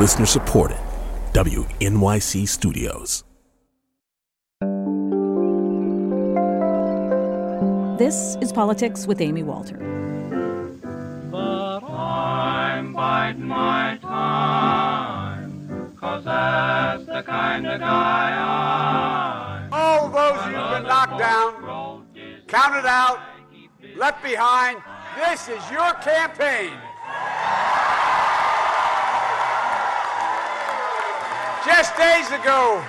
Listener 0.00 0.24
supported. 0.24 0.78
WNYC 1.34 2.48
Studios. 2.48 3.22
This 7.98 8.38
is 8.40 8.50
Politics 8.50 9.06
with 9.06 9.20
Amy 9.20 9.42
Walter. 9.42 9.76
But 11.30 11.84
I'm 11.84 12.94
biding 12.94 13.44
my 13.46 13.98
time, 14.00 15.94
cause 16.00 16.24
that's 16.24 17.04
the 17.04 17.22
kind 17.22 17.66
of 17.66 17.80
guy 17.80 18.38
I 18.40 19.68
All 19.70 20.08
those 20.08 20.42
who've 20.44 20.54
been 20.54 20.84
knocked 20.84 21.18
down, 21.18 22.06
counted 22.48 22.86
out, 22.86 23.20
left 23.98 24.22
behind, 24.22 24.78
this 25.18 25.50
is 25.50 25.70
your 25.70 25.92
campaign. 26.00 26.72
Just 31.66 31.94
days 31.96 32.26
ago, 32.30 32.82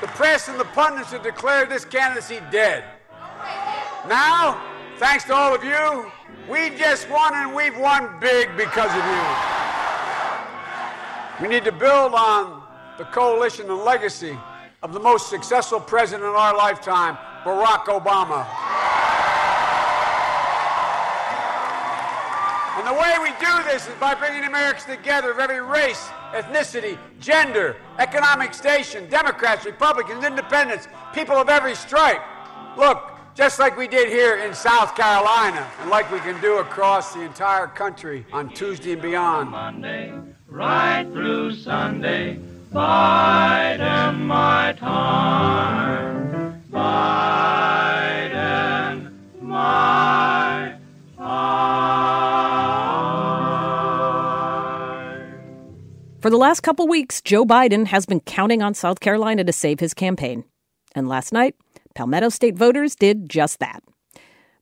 the 0.00 0.06
press 0.08 0.48
and 0.48 0.58
the 0.58 0.64
pundits 0.64 1.12
had 1.12 1.22
declared 1.22 1.68
this 1.68 1.84
candidacy 1.84 2.40
dead. 2.50 2.84
Now, 4.08 4.62
thanks 4.96 5.24
to 5.24 5.34
all 5.34 5.54
of 5.54 5.62
you, 5.62 6.10
we've 6.48 6.74
just 6.78 7.08
won 7.10 7.34
and 7.34 7.54
we've 7.54 7.76
won 7.76 8.18
big 8.20 8.48
because 8.56 8.90
of 8.90 9.04
you. 9.04 9.24
We 11.42 11.48
need 11.48 11.64
to 11.64 11.72
build 11.72 12.14
on 12.14 12.62
the 12.96 13.04
coalition 13.04 13.70
and 13.70 13.80
legacy 13.80 14.38
of 14.82 14.94
the 14.94 15.00
most 15.00 15.28
successful 15.28 15.80
president 15.80 16.24
in 16.24 16.34
our 16.34 16.56
lifetime, 16.56 17.18
Barack 17.44 17.84
Obama. 17.86 18.46
And 22.84 22.94
the 22.94 23.00
way 23.00 23.14
we 23.22 23.30
do 23.40 23.62
this 23.64 23.88
is 23.88 23.94
by 23.94 24.14
bringing 24.14 24.44
Americans 24.44 24.84
together 24.84 25.30
of 25.30 25.38
every 25.38 25.62
race, 25.62 26.06
ethnicity, 26.34 26.98
gender, 27.18 27.76
economic 27.98 28.52
station, 28.52 29.08
Democrats, 29.08 29.64
Republicans, 29.64 30.22
Independents, 30.22 30.86
people 31.14 31.34
of 31.34 31.48
every 31.48 31.74
stripe. 31.74 32.20
Look, 32.76 33.10
just 33.34 33.58
like 33.58 33.78
we 33.78 33.88
did 33.88 34.10
here 34.10 34.36
in 34.36 34.52
South 34.52 34.94
Carolina, 34.94 35.66
and 35.80 35.88
like 35.88 36.12
we 36.12 36.18
can 36.18 36.38
do 36.42 36.58
across 36.58 37.14
the 37.14 37.22
entire 37.22 37.68
country 37.68 38.26
on 38.34 38.50
Tuesday 38.50 38.92
and 38.92 39.00
beyond. 39.00 39.50
Monday, 39.50 40.12
right 40.46 41.06
through 41.10 41.54
Sunday, 41.54 42.38
my 42.70 43.78
time, 44.78 46.62
For 56.24 56.30
the 56.30 56.38
last 56.38 56.62
couple 56.62 56.88
weeks, 56.88 57.20
Joe 57.20 57.44
Biden 57.44 57.88
has 57.88 58.06
been 58.06 58.20
counting 58.20 58.62
on 58.62 58.72
South 58.72 58.98
Carolina 58.98 59.44
to 59.44 59.52
save 59.52 59.78
his 59.78 59.92
campaign. 59.92 60.44
And 60.94 61.06
last 61.06 61.34
night, 61.34 61.54
Palmetto 61.94 62.30
State 62.30 62.56
voters 62.56 62.96
did 62.96 63.28
just 63.28 63.58
that. 63.58 63.82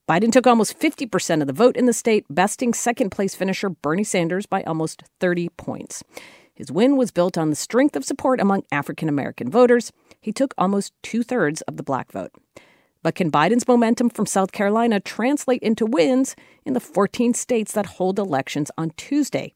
Biden 0.09 0.33
took 0.33 0.49
almost 0.49 0.77
50% 0.77 1.41
of 1.41 1.47
the 1.47 1.53
vote 1.53 1.77
in 1.77 1.87
the 1.87 1.93
state, 1.93 2.27
besting 2.29 2.75
second 2.75 3.11
place 3.11 3.37
finisher 3.37 3.69
Bernie 3.69 4.03
Sanders 4.03 4.45
by 4.45 4.65
almost 4.65 5.05
30 5.21 5.51
points. 5.51 6.03
His 6.53 6.73
win 6.73 6.97
was 6.97 7.13
built 7.13 7.39
on 7.39 7.51
the 7.51 7.55
strength 7.55 7.95
of 7.95 8.05
support 8.05 8.41
among 8.41 8.65
African 8.73 9.09
American 9.09 9.49
voters. 9.49 9.93
He 10.21 10.33
took 10.33 10.55
almost 10.59 10.93
two 11.05 11.23
thirds 11.23 11.61
of 11.61 11.77
the 11.77 11.85
black 11.85 12.11
vote. 12.11 12.33
But 13.05 13.15
can 13.15 13.31
Biden's 13.31 13.69
momentum 13.69 14.11
from 14.11 14.27
South 14.27 14.51
Carolina 14.51 14.99
translate 14.99 15.63
into 15.63 15.87
wins 15.87 16.35
in 16.65 16.73
the 16.73 16.81
14 16.81 17.35
states 17.35 17.71
that 17.75 17.87
hold 17.87 18.19
elections 18.19 18.73
on 18.77 18.91
Tuesday? 18.97 19.55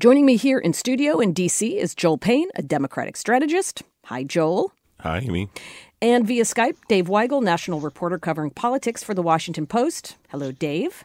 Joining 0.00 0.24
me 0.24 0.36
here 0.36 0.58
in 0.58 0.72
studio 0.72 1.20
in 1.20 1.34
D.C. 1.34 1.76
is 1.76 1.94
Joel 1.94 2.16
Payne, 2.16 2.48
a 2.54 2.62
Democratic 2.62 3.18
strategist. 3.18 3.82
Hi, 4.06 4.24
Joel. 4.24 4.72
Hi, 5.00 5.18
Amy. 5.18 5.50
And 6.00 6.26
via 6.26 6.44
Skype, 6.44 6.78
Dave 6.88 7.08
Weigel, 7.08 7.42
national 7.42 7.80
reporter 7.80 8.18
covering 8.18 8.50
politics 8.50 9.04
for 9.04 9.12
the 9.12 9.20
Washington 9.20 9.66
Post. 9.66 10.16
Hello, 10.30 10.52
Dave. 10.52 11.04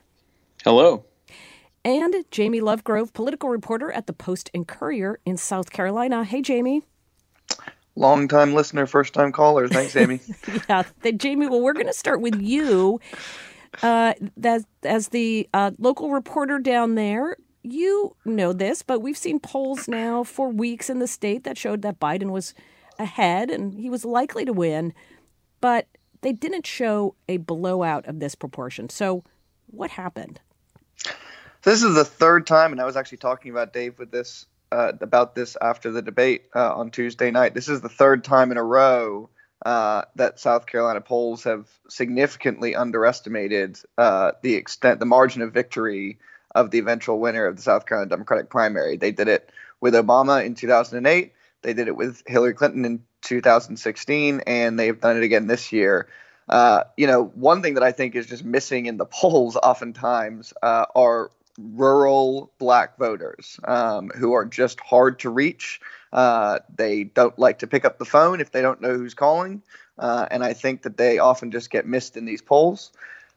Hello. 0.63 1.03
And 1.83 2.15
Jamie 2.31 2.61
Lovegrove, 2.61 3.11
political 3.11 3.49
reporter 3.49 3.91
at 3.91 4.07
the 4.07 4.13
Post 4.13 4.49
and 4.53 4.65
Courier 4.65 5.19
in 5.25 5.35
South 5.35 5.71
Carolina. 5.71 6.23
Hey, 6.23 6.41
Jamie. 6.41 6.81
Long 7.97 8.29
time 8.29 8.53
listener, 8.53 8.85
first 8.85 9.13
time 9.13 9.33
caller. 9.33 9.67
Thanks, 9.67 9.93
Amy. 9.97 10.21
yeah, 10.69 10.83
the, 11.01 11.11
Jamie. 11.11 11.49
Well, 11.49 11.59
we're 11.59 11.73
going 11.73 11.87
to 11.87 11.91
start 11.93 12.21
with 12.21 12.39
you. 12.39 13.01
Uh, 13.83 14.13
as, 14.41 14.65
as 14.83 15.09
the 15.09 15.49
uh, 15.53 15.71
local 15.79 16.11
reporter 16.11 16.59
down 16.59 16.95
there, 16.95 17.35
you 17.65 18.15
know 18.25 18.53
this, 18.53 18.81
but 18.81 19.01
we've 19.01 19.17
seen 19.17 19.39
polls 19.39 19.87
now 19.87 20.23
for 20.23 20.49
weeks 20.49 20.89
in 20.89 20.99
the 20.99 21.07
state 21.07 21.43
that 21.43 21.57
showed 21.57 21.81
that 21.81 21.99
Biden 21.99 22.31
was 22.31 22.53
ahead 22.99 23.49
and 23.49 23.73
he 23.73 23.89
was 23.89 24.05
likely 24.05 24.45
to 24.45 24.53
win, 24.53 24.93
but 25.61 25.87
they 26.21 26.31
didn't 26.31 26.65
show 26.65 27.15
a 27.27 27.37
blowout 27.37 28.05
of 28.05 28.19
this 28.19 28.35
proportion. 28.35 28.89
So, 28.89 29.23
what 29.67 29.91
happened? 29.91 30.39
This 31.63 31.83
is 31.83 31.95
the 31.95 32.05
third 32.05 32.45
time, 32.45 32.71
and 32.71 32.79
I 32.79 32.85
was 32.85 32.95
actually 32.95 33.17
talking 33.17 33.51
about 33.51 33.73
Dave 33.73 33.97
with 33.97 34.11
this 34.11 34.45
uh, 34.71 34.93
about 35.01 35.35
this 35.35 35.57
after 35.59 35.91
the 35.91 36.01
debate 36.01 36.45
uh, 36.55 36.75
on 36.75 36.91
Tuesday 36.91 37.31
night. 37.31 37.53
This 37.53 37.69
is 37.69 37.81
the 37.81 37.89
third 37.89 38.23
time 38.23 38.51
in 38.51 38.57
a 38.57 38.63
row 38.63 39.29
uh, 39.65 40.03
that 40.15 40.39
South 40.39 40.67
Carolina 40.67 41.01
polls 41.01 41.43
have 41.43 41.67
significantly 41.89 42.75
underestimated 42.75 43.79
uh, 43.97 44.33
the 44.41 44.55
extent, 44.55 44.99
the 44.99 45.05
margin 45.05 45.41
of 45.41 45.53
victory 45.53 46.19
of 46.55 46.71
the 46.71 46.79
eventual 46.79 47.19
winner 47.19 47.45
of 47.45 47.57
the 47.57 47.61
South 47.61 47.85
Carolina 47.85 48.09
Democratic 48.09 48.49
primary. 48.49 48.97
They 48.97 49.11
did 49.11 49.27
it 49.27 49.51
with 49.81 49.93
Obama 49.93 50.43
in 50.43 50.55
2008. 50.55 51.33
They 51.61 51.73
did 51.73 51.87
it 51.87 51.95
with 51.95 52.23
Hillary 52.25 52.53
Clinton 52.53 52.85
in 52.85 53.03
2016, 53.21 54.41
and 54.47 54.79
they've 54.79 54.99
done 54.99 55.17
it 55.17 55.23
again 55.23 55.47
this 55.47 55.71
year. 55.71 56.07
Uh, 56.47 56.83
you 56.95 57.07
know, 57.07 57.25
one 57.25 57.61
thing 57.61 57.73
that 57.73 57.83
I 57.83 57.91
think 57.91 58.15
is 58.15 58.25
just 58.25 58.45
missing 58.45 58.85
in 58.85 58.97
the 58.97 59.05
polls 59.05 59.57
oftentimes 59.57 60.53
uh, 60.63 60.85
are 60.95 61.31
rural 61.57 62.51
black 62.59 62.97
voters 62.97 63.59
um, 63.63 64.09
who 64.09 64.33
are 64.33 64.45
just 64.45 64.79
hard 64.79 65.19
to 65.19 65.29
reach. 65.29 65.81
Uh, 66.13 66.59
they 66.75 67.03
don't 67.03 67.37
like 67.37 67.59
to 67.59 67.67
pick 67.67 67.83
up 67.83 67.97
the 67.97 68.05
phone 68.05 68.41
if 68.41 68.51
they 68.51 68.61
don't 68.61 68.81
know 68.81 68.93
who's 68.93 69.13
calling. 69.13 69.61
Uh, 69.97 70.27
and 70.29 70.43
I 70.43 70.53
think 70.53 70.83
that 70.83 70.97
they 70.97 71.19
often 71.19 71.51
just 71.51 71.69
get 71.69 71.85
missed 71.87 72.17
in 72.17 72.25
these 72.25 72.41
polls. 72.41 72.91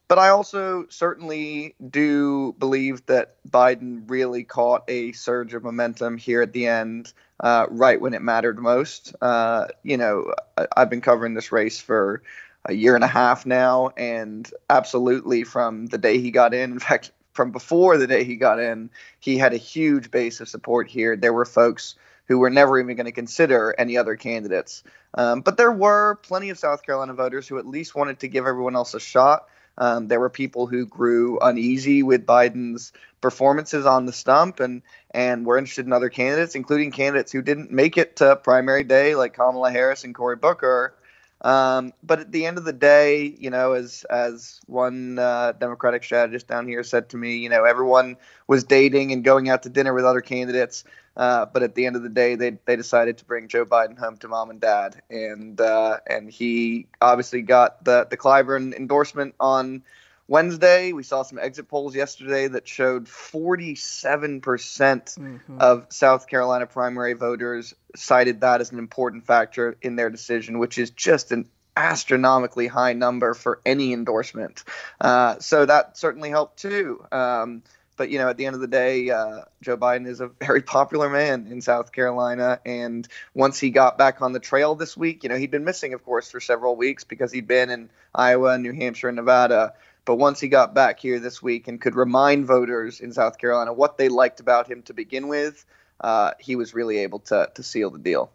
But 0.09 0.19
I 0.19 0.31
also 0.31 0.87
certainly 0.89 1.75
do 1.91 2.55
believe 2.59 3.05
that 3.07 3.37
Biden 3.49 4.05
really 4.07 4.43
caught 4.43 4.85
a 4.89 5.13
surge 5.13 5.53
of 5.53 5.63
momentum 5.63 6.17
here 6.17 6.41
at 6.41 6.55
the 6.55 6.67
end, 6.67 7.13
uh, 7.41 7.67
right 7.69 8.01
when 8.01 8.15
it 8.15 8.23
mattered 8.23 8.59
most. 8.59 9.15
Uh, 9.21 9.67
you 9.83 9.99
know, 9.99 10.33
I've 10.75 10.89
been 10.89 11.03
covering 11.03 11.35
this 11.35 11.53
race 11.53 11.79
for 11.79 12.23
a 12.65 12.73
year 12.73 12.95
and 12.95 13.05
a 13.05 13.09
half 13.09 13.45
now, 13.45 13.91
and 13.99 14.51
absolutely 14.71 15.45
from 15.45 15.87
the 15.87 15.99
day 15.99 16.19
he 16.19 16.31
got 16.31 16.55
in, 16.55 16.73
in 16.73 16.79
fact, 16.79 17.13
from 17.35 17.53
before 17.53 17.99
the 17.99 18.07
day 18.07 18.25
he 18.25 18.35
got 18.35 18.59
in, 18.59 18.91
he 19.21 19.37
had 19.39 19.53
a 19.53 19.59
huge 19.59 20.11
base 20.11 20.41
of 20.41 20.49
support 20.49 20.89
here. 20.89 21.17
There 21.17 21.33
were 21.33 21.45
folks 21.45 21.95
who 22.27 22.39
were 22.39 22.51
never 22.51 22.79
even 22.79 22.97
going 22.97 23.07
to 23.07 23.13
consider 23.13 23.75
any 23.79 23.97
other 23.97 24.17
candidates. 24.17 24.83
Um, 25.15 25.43
but 25.43 25.57
there 25.57 25.71
were 25.71 26.17
plenty 26.17 26.51
of 26.51 26.59
South 26.59 26.83
Carolina 26.83 27.15
voters 27.15 27.47
who 27.47 27.59
at 27.59 27.67
least 27.67 27.95
wanted 27.95 28.21
to 28.21 28.29
give 28.29 28.47
everyone 28.47 28.75
else 28.75 28.95
a 28.95 29.01
shot. 29.01 29.47
Um, 29.79 30.09
there 30.09 30.21
were 30.21 30.29
people 30.29 30.67
who 30.67 30.85
grew 30.85 31.39
uneasy 31.39 32.03
with 32.03 32.27
Biden's 32.27 32.93
performances 33.21 33.87
on 33.87 34.07
the 34.07 34.13
stump 34.13 34.61
and 34.61 34.83
and 35.13 35.47
were 35.47 35.57
interested 35.57 35.87
in 35.87 35.93
other 35.93 36.11
candidates, 36.11 36.55
including 36.55 36.91
candidates 36.91 37.33
who 37.33 37.41
didn't 37.41 37.71
make 37.71 37.97
it 37.97 38.17
to 38.17 38.37
primary 38.37 38.85
day, 38.85 39.15
like 39.15 39.35
Kamala 39.35 39.71
Harris 39.71 40.05
and 40.05 40.15
Cory 40.15 40.37
Booker. 40.37 40.93
Um, 41.41 41.93
but 42.03 42.19
at 42.19 42.33
the 42.33 42.47
end 42.47 42.59
of 42.59 42.65
the 42.65 42.73
day, 42.73 43.23
you 43.39 43.51
know, 43.51 43.73
as 43.73 44.05
as 44.11 44.61
one 44.67 45.19
uh, 45.19 45.53
Democratic 45.53 46.03
strategist 46.03 46.49
down 46.49 46.67
here 46.67 46.83
said 46.83 47.11
to 47.11 47.17
me, 47.17 47.37
you 47.37 47.49
know, 47.49 47.65
everyone 47.65 48.17
was 48.49 48.65
dating 48.65 49.13
and 49.13 49.23
going 49.23 49.49
out 49.49 49.63
to 49.63 49.69
dinner 49.69 49.95
with 49.95 50.05
other 50.05 50.21
candidates. 50.21 50.85
Uh, 51.17 51.47
but 51.47 51.63
at 51.63 51.75
the 51.75 51.87
end 51.87 51.97
of 51.97 52.03
the 52.03 52.09
day, 52.09 52.35
they 52.35 52.59
they 52.65 52.77
decided 52.77 53.19
to 53.19 53.25
bring 53.25 53.49
Joe 53.49 53.65
Biden 53.65 53.99
home 53.99 54.17
to 54.19 54.29
mom 54.29 54.51
and 54.51 54.61
dad, 54.61 55.01
and 55.11 55.61
uh, 55.61 55.99
and 56.07 56.31
he 56.31 56.87
obviously 57.01 57.43
got 57.43 57.85
the 57.85 58.07
the 58.09 58.17
Clyburn 58.17 58.75
endorsement 58.75 59.35
on 59.39 59.83
Wednesday. 60.29 60.93
We 60.93 61.03
saw 61.03 61.23
some 61.23 61.39
exit 61.39 61.69
polls 61.69 61.97
yesterday 61.97 62.47
that 62.49 62.69
showed 62.69 63.09
47 63.09 64.41
percent 64.41 65.07
Mm-hmm. 65.19 65.61
of 65.61 65.87
South 65.89 66.27
Carolina 66.27 66.67
primary 66.67 67.15
voters 67.15 67.75
cited 67.97 68.43
that 68.43 68.61
as 68.61 68.71
an 68.71 68.79
important 68.79 69.25
factor 69.27 69.77
in 69.83 69.97
their 69.97 70.11
decision, 70.11 70.59
which 70.59 70.79
is 70.79 70.91
just 70.91 71.33
an 71.33 71.49
astronomically 71.77 72.67
high 72.67 72.93
number 72.93 73.35
for 73.35 73.61
any 73.65 73.93
endorsement. 73.93 74.65
Uh, 75.01 75.39
so 75.39 75.65
that 75.65 75.97
certainly 75.97 76.29
helped 76.29 76.59
too. 76.59 77.05
Um, 77.11 77.63
but 77.97 78.11
you 78.11 78.19
know, 78.19 78.29
at 78.29 78.37
the 78.37 78.47
end 78.47 78.55
of 78.55 78.61
the 78.61 78.69
day, 78.69 79.11
uh, 79.11 79.43
Joe 79.61 79.77
Biden 79.77 80.07
is 80.07 80.21
a 80.21 80.29
very 80.41 80.63
popular 80.63 81.09
man 81.09 81.49
in 81.51 81.61
South 81.61 81.91
Carolina, 81.93 82.61
and 82.65 83.07
once 83.35 83.59
he 83.59 83.71
got 83.71 83.99
back 83.99 84.23
on 84.23 84.33
the 84.33 84.41
trail 84.41 84.75
this 84.75 84.97
week, 84.97 85.23
you 85.25 85.29
know, 85.29 85.37
he'd 85.37 85.51
been 85.51 85.65
missing, 85.65 85.95
of 85.95 86.05
course, 86.05 86.31
for 86.31 86.41
several 86.41 86.77
weeks 86.77 87.05
because 87.05 87.33
he'd 87.33 87.49
been 87.49 87.71
in 87.71 87.91
Iowa, 88.15 88.57
New 88.59 88.73
Hampshire, 88.73 89.09
and 89.09 89.17
Nevada. 89.17 89.75
But 90.09 90.17
once 90.17 90.41
he 90.41 90.49
got 90.49 90.73
back 90.73 91.01
here 91.01 91.21
this 91.21 91.43
week 91.43 91.69
and 91.69 91.79
could 91.79 91.95
remind 91.95 92.47
voters 92.47 92.99
in 92.99 93.13
South 93.13 93.37
Carolina 93.37 93.75
what 93.75 93.99
they 93.99 94.09
liked 94.09 94.41
about 94.41 94.67
him 94.67 94.81
to 94.85 94.95
begin 94.95 95.29
with, 95.29 95.67
uh, 96.01 96.31
he 96.41 96.57
was 96.57 96.73
really 96.73 96.97
able 97.01 97.19
to 97.19 97.51
to 97.55 97.63
seal 97.63 97.91
the 97.91 97.99
deal. 97.99 98.33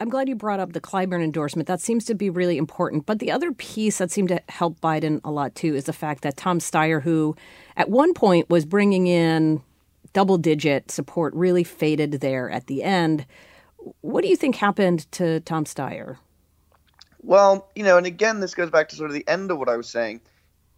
I'm 0.00 0.08
glad 0.08 0.28
you 0.28 0.36
brought 0.36 0.60
up 0.60 0.74
the 0.74 0.80
Clyburn 0.80 1.24
endorsement. 1.24 1.66
That 1.66 1.80
seems 1.80 2.04
to 2.04 2.14
be 2.14 2.30
really 2.30 2.56
important. 2.56 3.04
But 3.04 3.18
the 3.18 3.32
other 3.32 3.50
piece 3.50 3.98
that 3.98 4.12
seemed 4.12 4.28
to 4.28 4.40
help 4.48 4.80
Biden 4.80 5.20
a 5.24 5.30
lot 5.32 5.56
too 5.56 5.74
is 5.74 5.86
the 5.86 5.92
fact 5.92 6.22
that 6.22 6.36
Tom 6.36 6.60
Steyer, 6.60 7.02
who 7.02 7.34
at 7.76 7.90
one 7.90 8.14
point 8.14 8.48
was 8.48 8.64
bringing 8.64 9.08
in 9.08 9.60
double 10.12 10.38
digit 10.38 10.92
support, 10.92 11.34
really 11.34 11.64
faded 11.64 12.12
there 12.12 12.48
at 12.48 12.68
the 12.68 12.84
end. 12.84 13.26
What 14.02 14.22
do 14.22 14.28
you 14.28 14.36
think 14.36 14.54
happened 14.54 15.10
to 15.12 15.40
Tom 15.40 15.64
Steyer? 15.64 16.18
Well, 17.22 17.68
you 17.74 17.82
know, 17.82 17.96
and 17.96 18.06
again, 18.06 18.38
this 18.38 18.54
goes 18.54 18.70
back 18.70 18.90
to 18.90 18.96
sort 18.96 19.10
of 19.10 19.14
the 19.14 19.26
end 19.26 19.50
of 19.50 19.58
what 19.58 19.68
I 19.68 19.76
was 19.76 19.88
saying. 19.88 20.20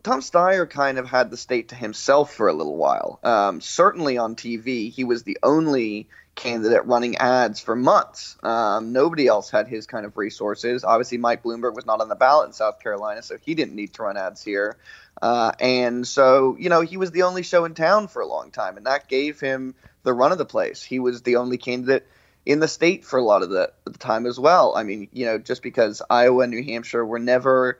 Tom 0.03 0.21
Steyer 0.21 0.69
kind 0.69 0.99
of 0.99 1.07
had 1.07 1.31
the 1.31 1.37
state 1.37 1.69
to 1.69 1.75
himself 1.75 2.35
for 2.35 2.49
a 2.49 2.53
little 2.53 2.77
while. 2.77 3.21
Um, 3.23 3.61
certainly 3.61 4.17
on 4.17 4.35
TV, 4.35 4.91
he 4.91 5.05
was 5.05 5.25
the 5.25 5.39
only 5.43 6.09
candidate 6.35 6.87
running 6.87 7.17
ads 7.19 7.61
for 7.61 7.77
months. 7.77 8.37
Um, 8.43 8.93
nobody 8.93 9.27
else 9.27 9.51
had 9.51 9.69
his 9.69 9.87
kind 9.87 10.07
of 10.07 10.17
resources. 10.17 10.85
Obviously, 10.85 11.19
Mike 11.19 11.43
Bloomberg 11.43 11.75
was 11.75 11.85
not 11.85 12.01
on 12.01 12.09
the 12.09 12.15
ballot 12.15 12.47
in 12.47 12.53
South 12.55 12.81
Carolina, 12.81 13.23
so 13.23 13.37
he 13.43 13.55
didn't 13.55 13.75
need 13.75 13.93
to 13.95 14.03
run 14.03 14.17
ads 14.17 14.43
here. 14.43 14.79
Uh, 15.21 15.53
and 15.61 16.07
so, 16.07 16.57
you 16.59 16.71
know, 16.71 16.81
he 16.81 16.97
was 16.97 17.11
the 17.11 17.23
only 17.23 17.43
show 17.43 17.67
in 17.67 17.75
town 17.75 18.09
for 18.09 18.23
a 18.23 18.27
long 18.27 18.51
time, 18.51 18.79
and 18.79 18.87
that 18.87 19.07
gave 19.07 19.39
him 19.39 19.75
the 20.03 20.15
run 20.15 20.33
of 20.33 20.39
the 20.39 20.47
place. 20.47 20.83
He 20.83 20.99
was 20.99 21.23
the 21.23 21.37
only 21.37 21.59
candidate 21.59 22.07
in 22.47 22.59
the 22.59 22.69
state 22.69 23.05
for 23.05 23.19
a 23.19 23.23
lot 23.23 23.43
of 23.43 23.51
the, 23.51 23.71
the 23.85 23.99
time 23.99 24.25
as 24.25 24.41
well. 24.41 24.73
I 24.75 24.83
mean, 24.83 25.09
you 25.13 25.27
know, 25.27 25.37
just 25.37 25.63
because 25.63 26.01
Iowa 26.09 26.45
and 26.45 26.51
New 26.51 26.65
Hampshire 26.65 27.05
were 27.05 27.19
never 27.19 27.79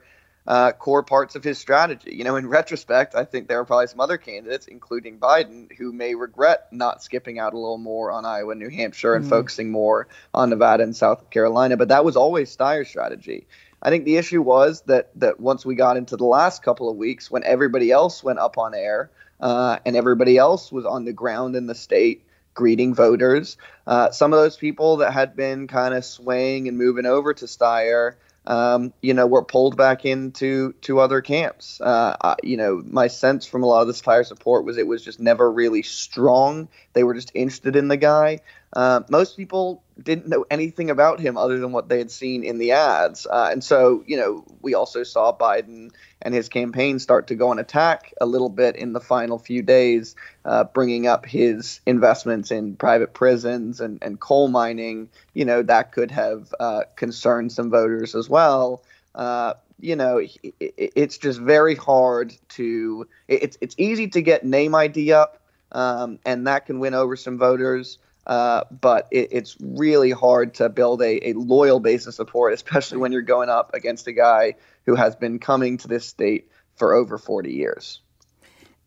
uh, 0.51 0.73
core 0.73 1.01
parts 1.01 1.35
of 1.35 1.45
his 1.45 1.57
strategy. 1.57 2.13
You 2.13 2.25
know, 2.25 2.35
in 2.35 2.45
retrospect, 2.45 3.15
I 3.15 3.23
think 3.23 3.47
there 3.47 3.61
are 3.61 3.63
probably 3.63 3.87
some 3.87 4.01
other 4.01 4.17
candidates, 4.17 4.67
including 4.67 5.17
Biden, 5.17 5.71
who 5.77 5.93
may 5.93 6.13
regret 6.13 6.67
not 6.73 7.01
skipping 7.01 7.39
out 7.39 7.53
a 7.53 7.57
little 7.57 7.77
more 7.77 8.11
on 8.11 8.25
Iowa 8.25 8.51
and 8.51 8.59
New 8.59 8.69
Hampshire 8.69 9.15
and 9.15 9.23
mm-hmm. 9.23 9.29
focusing 9.29 9.71
more 9.71 10.09
on 10.33 10.49
Nevada 10.49 10.83
and 10.83 10.93
South 10.93 11.29
Carolina. 11.29 11.77
But 11.77 11.87
that 11.87 12.03
was 12.03 12.17
always 12.17 12.53
Steyer's 12.53 12.89
strategy. 12.89 13.47
I 13.81 13.91
think 13.91 14.03
the 14.03 14.17
issue 14.17 14.41
was 14.41 14.81
that 14.87 15.11
that 15.15 15.39
once 15.39 15.65
we 15.65 15.75
got 15.75 15.95
into 15.95 16.17
the 16.17 16.25
last 16.25 16.63
couple 16.63 16.89
of 16.89 16.97
weeks, 16.97 17.31
when 17.31 17.45
everybody 17.45 17.89
else 17.89 18.21
went 18.21 18.39
up 18.39 18.57
on 18.57 18.73
air 18.73 19.09
uh, 19.39 19.79
and 19.85 19.95
everybody 19.95 20.37
else 20.37 20.69
was 20.69 20.85
on 20.85 21.05
the 21.05 21.13
ground 21.13 21.55
in 21.55 21.65
the 21.65 21.75
state 21.75 22.25
greeting 22.53 22.93
voters, 22.93 23.55
uh, 23.87 24.11
some 24.11 24.33
of 24.33 24.39
those 24.39 24.57
people 24.57 24.97
that 24.97 25.13
had 25.13 25.33
been 25.33 25.67
kind 25.67 25.93
of 25.93 26.03
swaying 26.03 26.67
and 26.67 26.77
moving 26.77 27.05
over 27.05 27.33
to 27.33 27.45
Steyer 27.45 28.15
um, 28.45 28.93
you 29.01 29.13
know, 29.13 29.27
were 29.27 29.43
pulled 29.43 29.77
back 29.77 30.05
into 30.05 30.73
to 30.81 30.99
other 30.99 31.21
camps. 31.21 31.79
Uh, 31.79 32.35
you 32.43 32.57
know, 32.57 32.81
my 32.85 33.07
sense 33.07 33.45
from 33.45 33.63
a 33.63 33.67
lot 33.67 33.81
of 33.81 33.87
this 33.87 34.01
Steyer 34.01 34.25
support 34.25 34.65
was 34.65 34.77
it 34.77 34.87
was 34.87 35.03
just 35.03 35.19
never 35.19 35.51
really 35.51 35.83
strong. 35.83 36.67
They 36.93 37.03
were 37.03 37.13
just 37.13 37.31
interested 37.33 37.75
in 37.75 37.87
the 37.87 37.97
guy. 37.97 38.39
Uh, 38.73 39.01
most 39.09 39.37
people 39.37 39.83
didn't 40.01 40.27
know 40.27 40.45
anything 40.49 40.89
about 40.89 41.19
him 41.19 41.37
other 41.37 41.59
than 41.59 41.71
what 41.71 41.89
they 41.89 41.97
had 41.97 42.11
seen 42.11 42.43
in 42.43 42.57
the 42.57 42.71
ads. 42.71 43.25
Uh, 43.25 43.49
and 43.51 43.63
so, 43.63 44.03
you 44.07 44.17
know, 44.17 44.45
we 44.61 44.73
also 44.73 45.03
saw 45.03 45.35
Biden 45.35 45.91
and 46.21 46.33
his 46.33 46.49
campaign 46.49 46.99
start 46.99 47.27
to 47.27 47.35
go 47.35 47.49
on 47.49 47.59
attack 47.59 48.13
a 48.21 48.25
little 48.25 48.49
bit 48.49 48.75
in 48.75 48.93
the 48.93 48.99
final 48.99 49.37
few 49.37 49.61
days, 49.61 50.15
uh, 50.45 50.63
bringing 50.63 51.07
up 51.07 51.25
his 51.25 51.81
investments 51.85 52.51
in 52.51 52.75
private 52.75 53.13
prisons 53.13 53.81
and, 53.81 53.99
and 54.01 54.19
coal 54.19 54.47
mining. 54.47 55.09
You 55.33 55.45
know, 55.45 55.63
that 55.63 55.91
could 55.91 56.11
have 56.11 56.53
uh, 56.59 56.83
concerned 56.95 57.51
some 57.51 57.69
voters 57.69 58.15
as 58.15 58.29
well. 58.29 58.83
Uh, 59.13 59.53
you 59.81 59.95
know, 59.95 60.17
it, 60.19 60.31
it's 60.59 61.17
just 61.17 61.39
very 61.39 61.75
hard 61.75 62.33
to. 62.49 63.07
It's 63.27 63.57
it's 63.61 63.75
easy 63.77 64.07
to 64.09 64.21
get 64.21 64.45
name 64.45 64.75
ID 64.75 65.11
up, 65.11 65.40
um, 65.71 66.19
and 66.25 66.47
that 66.47 66.65
can 66.65 66.79
win 66.79 66.93
over 66.93 67.15
some 67.15 67.37
voters. 67.37 67.97
Uh, 68.27 68.63
but 68.69 69.07
it, 69.11 69.29
it's 69.31 69.57
really 69.59 70.11
hard 70.11 70.53
to 70.53 70.69
build 70.69 71.01
a, 71.01 71.29
a 71.29 71.33
loyal 71.33 71.79
base 71.79 72.05
of 72.05 72.13
support, 72.13 72.53
especially 72.53 72.97
when 72.97 73.11
you're 73.11 73.21
going 73.21 73.49
up 73.49 73.73
against 73.73 74.07
a 74.07 74.13
guy 74.13 74.53
who 74.85 74.95
has 74.95 75.15
been 75.15 75.39
coming 75.39 75.77
to 75.77 75.87
this 75.87 76.05
state 76.05 76.49
for 76.75 76.93
over 76.93 77.17
40 77.17 77.51
years. 77.51 78.01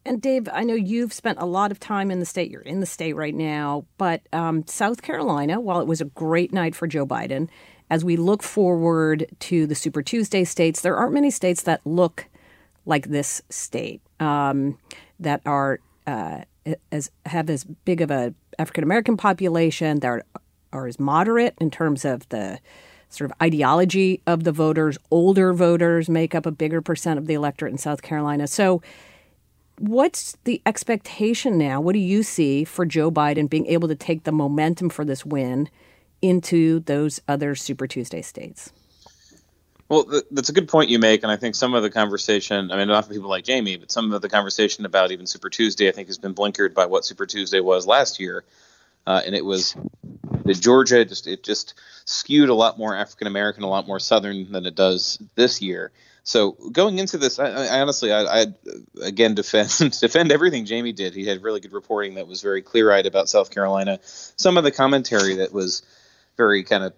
And 0.07 0.21
Dave, 0.21 0.49
I 0.53 0.65
know 0.65 0.75
you've 0.75 1.13
spent 1.13 1.39
a 1.41 1.47
lot 1.47 1.71
of 1.71 1.81
time 1.81 2.11
in 2.11 2.21
the 2.21 2.27
state. 2.27 2.51
You're 2.51 2.61
in 2.61 2.81
the 2.81 2.87
state 2.87 3.15
right 3.15 3.35
now, 3.35 3.87
but 3.97 4.21
um, 4.33 4.67
South 4.67 5.01
Carolina, 5.01 5.61
while 5.61 5.81
it 5.81 5.87
was 5.87 6.01
a 6.03 6.07
great 6.07 6.53
night 6.53 6.75
for 6.75 6.87
Joe 6.87 7.07
Biden, 7.07 7.49
as 7.91 8.05
we 8.05 8.17
look 8.17 8.43
forward 8.43 9.27
to 9.41 9.67
the 9.67 9.75
Super 9.75 10.03
Tuesday 10.03 10.45
states, 10.45 10.83
there 10.83 10.97
aren't 10.97 11.15
many 11.15 11.31
states 11.31 11.63
that 11.63 11.81
look 11.87 12.29
like 12.85 13.09
this 13.09 13.41
state 13.49 14.03
um, 14.21 14.79
that 15.21 15.41
are 15.47 15.81
uh, 16.07 16.43
as 16.91 17.11
have 17.27 17.51
as 17.51 17.65
big 17.65 18.01
of 18.01 18.11
a 18.11 18.35
African 18.59 18.85
American 18.85 19.17
population 19.17 20.01
that 20.01 20.09
are, 20.09 20.25
are 20.73 20.87
as 20.87 20.99
moderate 20.99 21.55
in 21.61 21.71
terms 21.71 22.05
of 22.05 22.29
the 22.29 22.59
sort 23.09 23.31
of 23.31 23.37
ideology 23.43 24.21
of 24.27 24.45
the 24.45 24.53
voters. 24.53 24.99
Older 25.11 25.53
voters 25.53 26.09
make 26.09 26.35
up 26.35 26.47
a 26.47 26.51
bigger 26.51 26.81
percent 26.81 27.19
of 27.19 27.27
the 27.27 27.35
electorate 27.35 27.73
in 27.73 27.79
South 27.79 28.03
Carolina. 28.03 28.47
So, 28.47 28.83
what's 29.79 30.37
the 30.45 30.61
expectation 30.67 31.59
now? 31.59 31.81
What 31.81 31.95
do 31.95 31.99
you 31.99 32.23
see 32.23 32.65
for 32.65 32.85
Joe 32.85 33.11
Biden 33.11 33.49
being 33.49 33.67
able 33.67 33.89
to 33.89 33.95
take 33.95 34.25
the 34.25 34.33
momentum 34.33 34.89
for 34.89 35.05
this 35.05 35.25
win 35.25 35.69
into 36.23 36.81
those 36.81 37.21
other 37.29 37.55
Super 37.55 37.87
Tuesday 37.87 38.23
states? 38.23 38.73
Well, 39.95 40.23
that's 40.33 40.49
a 40.49 40.53
good 40.53 40.67
point 40.67 40.91
you 40.91 40.99
make, 40.99 41.23
and 41.23 41.31
I 41.31 41.37
think 41.37 41.55
some 41.55 41.73
of 41.73 41.85
the 41.85 41.91
conversation, 41.91 42.73
I 42.73 42.77
mean, 42.77 42.89
not 42.89 43.07
for 43.07 43.13
people 43.13 43.31
like 43.31 43.45
Jamie, 43.45 43.77
but 43.77 43.93
some 43.93 44.13
of 44.13 44.23
the 44.23 44.29
conversation 44.29 44.85
about 44.85 45.13
even 45.13 45.25
Super 45.25 45.49
Tuesday, 45.51 45.89
I 45.89 45.93
think, 45.93 46.09
has 46.09 46.19
been 46.19 46.35
blinkered 46.35 46.75
by 46.75 46.87
what 46.87 47.05
Super 47.05 47.27
Tuesday 47.27 47.61
was 47.61 47.87
last 47.87 48.19
year, 48.19 48.43
uh, 49.07 49.23
and 49.25 49.37
it 49.37 49.45
was 49.45 49.77
the 50.45 50.53
Georgia 50.53 51.05
just 51.05 51.29
it 51.29 51.45
just 51.45 51.75
skewed 52.07 52.49
a 52.49 52.55
lot 52.55 52.77
more 52.77 52.97
African 52.97 53.29
American, 53.29 53.63
a 53.63 53.69
lot 53.69 53.87
more 53.87 54.01
Southern 54.01 54.51
than 54.51 54.67
it 54.67 54.75
does 54.75 55.23
this 55.37 55.63
year. 55.63 55.93
So 56.25 56.57
going 56.73 56.99
into 56.99 57.17
this, 57.17 57.39
I, 57.39 57.47
I 57.47 57.81
honestly, 57.81 58.13
I, 58.13 58.25
I, 58.25 58.47
again 59.01 59.37
defend 59.37 59.71
defend 60.01 60.33
everything 60.33 60.65
Jamie 60.65 60.93
did. 60.93 61.15
He 61.15 61.25
had 61.25 61.41
really 61.45 61.61
good 61.61 61.73
reporting 61.73 62.17
that 62.17 62.27
was 62.27 62.43
very 62.43 62.63
clear 62.63 62.91
eyed 62.91 63.07
about 63.07 63.29
South 63.29 63.53
Carolina. 63.53 64.01
Some 64.03 64.57
of 64.57 64.65
the 64.65 64.73
commentary 64.73 65.37
that 65.37 65.53
was 65.53 65.83
very 66.37 66.65
kind 66.65 66.83
of 66.83 66.95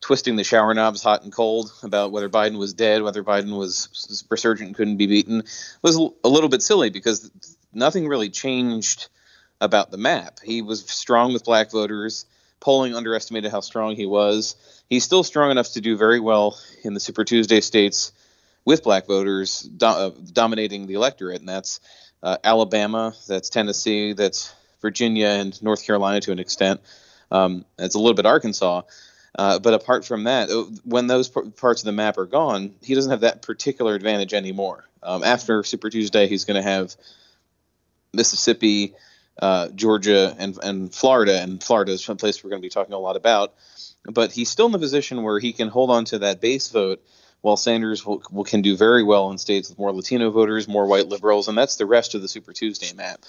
twisting 0.00 0.36
the 0.36 0.44
shower 0.44 0.72
knobs 0.74 1.02
hot 1.02 1.22
and 1.22 1.32
cold 1.32 1.72
about 1.82 2.12
whether 2.12 2.28
Biden 2.28 2.58
was 2.58 2.74
dead, 2.74 3.02
whether 3.02 3.22
Biden 3.22 3.56
was 3.56 4.26
resurgent 4.30 4.68
and 4.68 4.76
couldn't 4.76 4.96
be 4.96 5.06
beaten, 5.06 5.44
was 5.82 5.96
a 5.96 6.28
little 6.28 6.48
bit 6.48 6.62
silly 6.62 6.90
because 6.90 7.30
nothing 7.72 8.08
really 8.08 8.30
changed 8.30 9.08
about 9.60 9.90
the 9.90 9.96
map. 9.96 10.40
He 10.42 10.62
was 10.62 10.84
strong 10.88 11.32
with 11.32 11.44
black 11.44 11.70
voters. 11.70 12.26
Polling 12.60 12.94
underestimated 12.94 13.50
how 13.50 13.60
strong 13.60 13.96
he 13.96 14.06
was. 14.06 14.54
He's 14.88 15.04
still 15.04 15.24
strong 15.24 15.50
enough 15.50 15.72
to 15.72 15.80
do 15.80 15.96
very 15.96 16.20
well 16.20 16.58
in 16.84 16.94
the 16.94 17.00
Super 17.00 17.24
Tuesday 17.24 17.60
states 17.60 18.12
with 18.64 18.84
black 18.84 19.06
voters 19.06 19.62
do- 19.62 19.86
uh, 19.86 20.10
dominating 20.32 20.86
the 20.86 20.94
electorate, 20.94 21.40
and 21.40 21.48
that's 21.48 21.80
uh, 22.22 22.36
Alabama, 22.44 23.14
that's 23.26 23.50
Tennessee, 23.50 24.12
that's 24.12 24.54
Virginia, 24.80 25.26
and 25.26 25.60
North 25.62 25.84
Carolina 25.84 26.20
to 26.20 26.32
an 26.32 26.38
extent. 26.38 26.80
Um, 27.32 27.64
it's 27.78 27.94
a 27.94 27.98
little 27.98 28.14
bit 28.14 28.26
Arkansas. 28.26 28.82
Uh, 29.34 29.58
but 29.58 29.72
apart 29.74 30.04
from 30.04 30.24
that, 30.24 30.50
uh, 30.50 30.64
when 30.84 31.06
those 31.06 31.28
p- 31.28 31.50
parts 31.56 31.82
of 31.82 31.86
the 31.86 31.92
map 31.92 32.18
are 32.18 32.26
gone, 32.26 32.74
he 32.82 32.94
doesn't 32.94 33.10
have 33.10 33.20
that 33.20 33.42
particular 33.42 33.94
advantage 33.94 34.34
anymore. 34.34 34.84
Um, 35.02 35.24
after 35.24 35.64
Super 35.64 35.88
Tuesday, 35.88 36.28
he's 36.28 36.44
going 36.44 36.62
to 36.62 36.68
have 36.68 36.94
Mississippi, 38.12 38.94
uh, 39.40 39.68
Georgia, 39.68 40.36
and 40.38 40.58
and 40.62 40.94
Florida, 40.94 41.40
and 41.40 41.62
Florida 41.62 41.92
is 41.92 42.06
a 42.08 42.14
place 42.14 42.44
we're 42.44 42.50
going 42.50 42.60
to 42.60 42.66
be 42.66 42.70
talking 42.70 42.92
a 42.92 42.98
lot 42.98 43.16
about. 43.16 43.54
But 44.04 44.32
he's 44.32 44.50
still 44.50 44.66
in 44.66 44.72
the 44.72 44.78
position 44.78 45.22
where 45.22 45.38
he 45.38 45.52
can 45.52 45.68
hold 45.68 45.90
on 45.90 46.04
to 46.06 46.18
that 46.20 46.40
base 46.40 46.68
vote, 46.68 47.02
while 47.40 47.56
Sanders 47.56 48.04
will, 48.04 48.22
will, 48.30 48.44
can 48.44 48.60
do 48.60 48.76
very 48.76 49.02
well 49.02 49.30
in 49.30 49.38
states 49.38 49.70
with 49.70 49.78
more 49.78 49.92
Latino 49.92 50.30
voters, 50.30 50.68
more 50.68 50.86
white 50.86 51.08
liberals, 51.08 51.48
and 51.48 51.56
that's 51.56 51.76
the 51.76 51.86
rest 51.86 52.14
of 52.14 52.20
the 52.20 52.28
Super 52.28 52.52
Tuesday 52.52 52.92
map. 52.94 53.20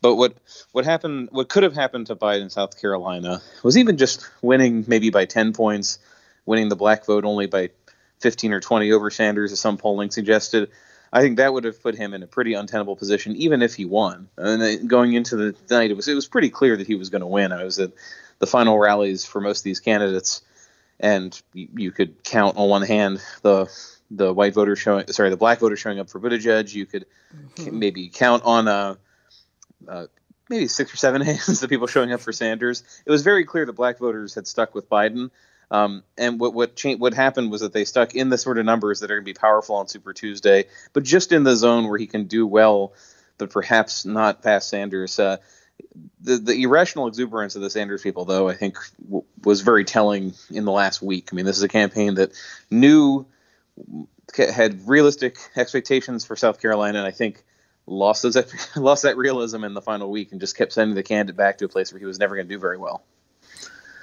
But 0.00 0.14
what 0.14 0.34
what 0.72 0.84
happened, 0.84 1.28
what 1.32 1.48
could 1.48 1.62
have 1.62 1.74
happened 1.74 2.06
to 2.06 2.16
Biden 2.16 2.42
in 2.42 2.50
South 2.50 2.80
Carolina 2.80 3.42
was 3.62 3.76
even 3.76 3.96
just 3.96 4.28
winning 4.42 4.84
maybe 4.86 5.10
by 5.10 5.24
10 5.24 5.52
points, 5.52 5.98
winning 6.46 6.68
the 6.68 6.76
black 6.76 7.04
vote 7.04 7.24
only 7.24 7.46
by 7.46 7.70
15 8.20 8.52
or 8.52 8.60
20 8.60 8.92
over 8.92 9.10
Sanders, 9.10 9.52
as 9.52 9.60
some 9.60 9.76
polling 9.76 10.10
suggested. 10.10 10.70
I 11.12 11.20
think 11.20 11.38
that 11.38 11.52
would 11.52 11.64
have 11.64 11.82
put 11.82 11.94
him 11.94 12.12
in 12.12 12.22
a 12.22 12.26
pretty 12.26 12.54
untenable 12.54 12.96
position, 12.96 13.34
even 13.36 13.62
if 13.62 13.74
he 13.74 13.86
won. 13.86 14.28
And 14.36 14.88
going 14.88 15.14
into 15.14 15.36
the 15.36 15.54
night, 15.70 15.90
it 15.90 15.96
was 15.96 16.06
it 16.06 16.14
was 16.14 16.28
pretty 16.28 16.50
clear 16.50 16.76
that 16.76 16.86
he 16.86 16.94
was 16.94 17.10
going 17.10 17.22
to 17.22 17.26
win. 17.26 17.52
I 17.52 17.64
was 17.64 17.78
at 17.78 17.92
the 18.38 18.46
final 18.46 18.78
rallies 18.78 19.24
for 19.24 19.40
most 19.40 19.60
of 19.60 19.64
these 19.64 19.80
candidates, 19.80 20.42
and 21.00 21.40
you, 21.54 21.68
you 21.74 21.92
could 21.92 22.22
count 22.24 22.56
on 22.56 22.68
one 22.68 22.82
hand 22.82 23.22
the 23.42 23.70
the 24.10 24.32
white 24.32 24.54
voter 24.54 24.76
showing, 24.76 25.06
sorry, 25.08 25.30
the 25.30 25.36
black 25.36 25.58
voter 25.58 25.76
showing 25.76 25.98
up 25.98 26.08
for 26.08 26.20
Buttigieg. 26.20 26.72
You 26.72 26.86
could 26.86 27.06
mm-hmm. 27.56 27.78
maybe 27.78 28.08
count 28.08 28.42
on 28.44 28.68
uh, 28.68 28.94
uh, 29.86 30.06
maybe 30.48 30.68
six 30.68 30.92
or 30.92 30.96
seven 30.96 31.20
hands 31.22 31.60
the 31.60 31.68
people 31.68 31.86
showing 31.86 32.12
up 32.12 32.20
for 32.20 32.32
Sanders. 32.32 32.82
It 33.04 33.10
was 33.10 33.22
very 33.22 33.44
clear 33.44 33.66
that 33.66 33.72
black 33.74 33.98
voters 33.98 34.34
had 34.34 34.46
stuck 34.46 34.74
with 34.74 34.88
Biden. 34.88 35.30
Um, 35.70 36.02
and 36.16 36.40
what 36.40 36.54
what, 36.54 36.76
cha- 36.76 36.96
what 36.96 37.12
happened 37.12 37.50
was 37.50 37.60
that 37.60 37.74
they 37.74 37.84
stuck 37.84 38.14
in 38.14 38.30
the 38.30 38.38
sort 38.38 38.58
of 38.58 38.64
numbers 38.64 39.00
that 39.00 39.10
are 39.10 39.16
going 39.16 39.26
to 39.26 39.34
be 39.34 39.38
powerful 39.38 39.76
on 39.76 39.86
Super 39.86 40.14
Tuesday, 40.14 40.64
but 40.94 41.02
just 41.02 41.30
in 41.30 41.44
the 41.44 41.54
zone 41.56 41.88
where 41.88 41.98
he 41.98 42.06
can 42.06 42.24
do 42.24 42.46
well, 42.46 42.94
but 43.36 43.50
perhaps 43.50 44.06
not 44.06 44.42
past 44.42 44.70
Sanders. 44.70 45.18
Uh, 45.18 45.36
the, 46.20 46.38
the 46.38 46.62
irrational 46.62 47.06
exuberance 47.06 47.54
of 47.54 47.62
the 47.62 47.70
Sanders 47.70 48.02
people, 48.02 48.24
though, 48.24 48.48
I 48.48 48.54
think 48.54 48.78
w- 49.04 49.24
was 49.44 49.60
very 49.60 49.84
telling 49.84 50.34
in 50.50 50.64
the 50.64 50.72
last 50.72 51.02
week. 51.02 51.28
I 51.30 51.36
mean, 51.36 51.44
this 51.44 51.56
is 51.56 51.62
a 51.62 51.68
campaign 51.68 52.14
that 52.14 52.32
knew 52.70 53.26
had 54.36 54.86
realistic 54.88 55.36
expectations 55.56 56.24
for 56.24 56.34
South 56.34 56.60
Carolina, 56.60 56.98
and 56.98 57.06
I 57.06 57.10
think 57.10 57.44
lost 57.88 58.22
those 58.22 58.36
lost 58.76 59.02
that 59.02 59.16
realism 59.16 59.64
in 59.64 59.74
the 59.74 59.82
final 59.82 60.10
week 60.10 60.32
and 60.32 60.40
just 60.40 60.56
kept 60.56 60.72
sending 60.72 60.94
the 60.94 61.02
candidate 61.02 61.36
back 61.36 61.58
to 61.58 61.64
a 61.64 61.68
place 61.68 61.92
where 61.92 61.98
he 61.98 62.06
was 62.06 62.18
never 62.18 62.34
going 62.34 62.46
to 62.46 62.54
do 62.54 62.58
very 62.58 62.78
well. 62.78 63.02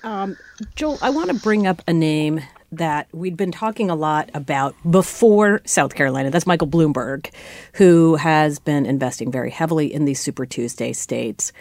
Um, 0.03 0.37
Joel, 0.75 0.99
I 1.01 1.09
want 1.09 1.29
to 1.31 1.35
bring 1.35 1.65
up 1.65 1.81
a 1.87 1.93
name 1.93 2.41
that 2.71 3.07
we'd 3.11 3.37
been 3.37 3.51
talking 3.51 3.89
a 3.89 3.95
lot 3.95 4.29
about 4.33 4.75
before 4.89 5.61
South 5.65 5.95
Carolina. 5.95 6.29
That's 6.29 6.45
Michael 6.45 6.67
Bloomberg, 6.67 7.31
who 7.73 8.15
has 8.15 8.59
been 8.59 8.85
investing 8.85 9.31
very 9.31 9.49
heavily 9.49 9.91
in 9.91 10.05
these 10.05 10.19
Super 10.19 10.45
Tuesday 10.45 10.93
states. 10.93 11.51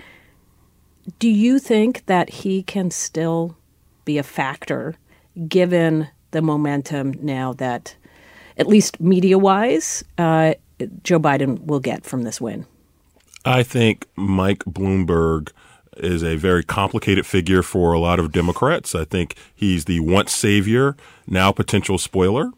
Do 1.18 1.28
you 1.28 1.58
think 1.58 2.04
that 2.06 2.28
he 2.30 2.62
can 2.62 2.90
still 2.90 3.56
be 4.04 4.18
a 4.18 4.22
factor 4.22 4.94
given 5.48 6.08
the 6.30 6.42
momentum 6.42 7.14
now 7.22 7.52
that, 7.54 7.96
at 8.58 8.66
least 8.66 9.00
media 9.00 9.38
wise, 9.38 10.04
uh, 10.18 10.54
Joe 11.02 11.20
Biden 11.20 11.64
will 11.64 11.80
get 11.80 12.04
from 12.04 12.22
this 12.22 12.40
win? 12.40 12.66
I 13.44 13.62
think 13.62 14.06
Mike 14.16 14.64
Bloomberg 14.64 15.50
is 15.96 16.24
a 16.24 16.36
very 16.36 16.64
complicated 16.64 17.26
figure 17.26 17.62
for 17.62 17.92
a 17.92 17.98
lot 17.98 18.18
of 18.18 18.32
Democrats. 18.32 18.94
I 18.94 19.04
think 19.04 19.36
he's 19.54 19.84
the 19.84 20.00
once 20.00 20.32
savior, 20.32 20.96
now 21.26 21.52
potential 21.52 21.98
spoiler. 21.98 22.50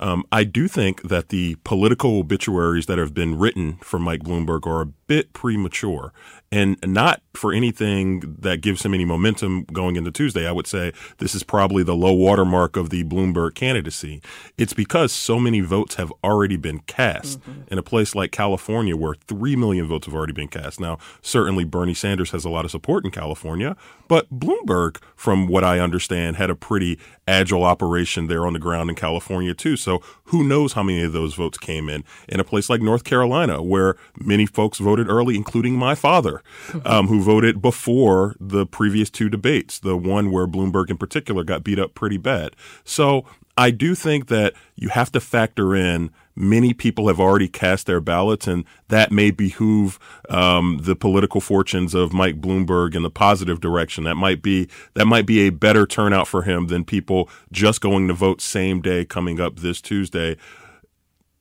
Um, 0.00 0.24
I 0.30 0.44
do 0.44 0.68
think 0.68 1.08
that 1.08 1.30
the 1.30 1.56
political 1.64 2.18
obituaries 2.18 2.86
that 2.86 2.98
have 2.98 3.14
been 3.14 3.36
written 3.36 3.78
for 3.78 3.98
Mike 3.98 4.22
Bloomberg 4.22 4.64
are 4.66 4.80
a 4.80 4.86
bit 4.86 5.32
premature 5.32 6.12
and 6.50 6.78
not 6.84 7.20
for 7.34 7.52
anything 7.52 8.36
that 8.38 8.60
gives 8.60 8.84
him 8.84 8.94
any 8.94 9.04
momentum 9.04 9.64
going 9.64 9.96
into 9.96 10.10
Tuesday. 10.10 10.46
I 10.46 10.52
would 10.52 10.66
say 10.66 10.92
this 11.18 11.34
is 11.34 11.42
probably 11.42 11.82
the 11.82 11.94
low 11.94 12.12
watermark 12.12 12.76
of 12.76 12.90
the 12.90 13.04
Bloomberg 13.04 13.54
candidacy. 13.54 14.22
It's 14.56 14.72
because 14.72 15.12
so 15.12 15.38
many 15.38 15.60
votes 15.60 15.96
have 15.96 16.12
already 16.24 16.56
been 16.56 16.80
cast 16.80 17.40
mm-hmm. 17.40 17.62
in 17.70 17.78
a 17.78 17.82
place 17.82 18.14
like 18.14 18.32
California 18.32 18.96
where 18.96 19.14
3 19.14 19.56
million 19.56 19.86
votes 19.86 20.06
have 20.06 20.14
already 20.14 20.32
been 20.32 20.48
cast. 20.48 20.80
Now, 20.80 20.98
certainly 21.22 21.64
Bernie 21.64 21.94
Sanders 21.94 22.30
has 22.30 22.44
a 22.44 22.50
lot 22.50 22.64
of 22.64 22.70
support 22.70 23.04
in 23.04 23.10
California, 23.10 23.76
but 24.08 24.28
Bloomberg, 24.36 24.96
from 25.14 25.46
what 25.48 25.64
I 25.64 25.78
understand, 25.78 26.36
had 26.36 26.50
a 26.50 26.56
pretty 26.56 26.98
agile 27.26 27.62
operation 27.62 28.26
there 28.26 28.46
on 28.46 28.54
the 28.54 28.58
ground 28.58 28.88
in 28.88 28.96
California 28.96 29.52
too. 29.54 29.76
So 29.76 30.00
who 30.24 30.42
knows 30.42 30.72
how 30.72 30.82
many 30.82 31.02
of 31.02 31.12
those 31.12 31.34
votes 31.34 31.58
came 31.58 31.88
in 31.88 32.04
in 32.26 32.40
a 32.40 32.44
place 32.44 32.70
like 32.70 32.80
North 32.80 33.04
Carolina 33.04 33.62
where 33.62 33.96
many 34.18 34.46
folks 34.46 34.78
voted 34.78 35.08
early, 35.08 35.36
including 35.36 35.74
my 35.74 35.94
father, 35.94 36.37
um, 36.84 37.06
who 37.06 37.22
voted 37.22 37.60
before 37.60 38.34
the 38.40 38.66
previous 38.66 39.10
two 39.10 39.28
debates, 39.28 39.78
the 39.78 39.96
one 39.96 40.30
where 40.30 40.46
Bloomberg 40.46 40.90
in 40.90 40.98
particular 40.98 41.44
got 41.44 41.64
beat 41.64 41.78
up 41.78 41.94
pretty 41.94 42.18
bad. 42.18 42.54
So 42.84 43.24
I 43.56 43.72
do 43.72 43.94
think 43.94 44.28
that 44.28 44.54
you 44.76 44.88
have 44.90 45.10
to 45.12 45.20
factor 45.20 45.74
in 45.74 46.10
many 46.38 46.72
people 46.72 47.08
have 47.08 47.18
already 47.18 47.48
cast 47.48 47.86
their 47.86 48.00
ballots, 48.00 48.46
and 48.46 48.64
that 48.86 49.10
may 49.10 49.32
behoove 49.32 49.98
um, 50.30 50.78
the 50.82 50.94
political 50.94 51.40
fortunes 51.40 51.94
of 51.94 52.12
Mike 52.12 52.40
Bloomberg 52.40 52.94
in 52.94 53.02
the 53.02 53.10
positive 53.10 53.60
direction. 53.60 54.04
That 54.04 54.14
might 54.14 54.40
be 54.40 54.68
that 54.94 55.06
might 55.06 55.26
be 55.26 55.40
a 55.40 55.50
better 55.50 55.86
turnout 55.86 56.28
for 56.28 56.42
him 56.42 56.68
than 56.68 56.84
people 56.84 57.28
just 57.50 57.80
going 57.80 58.06
to 58.08 58.14
vote 58.14 58.40
same 58.40 58.80
day 58.80 59.04
coming 59.04 59.40
up 59.40 59.58
this 59.58 59.80
Tuesday. 59.80 60.36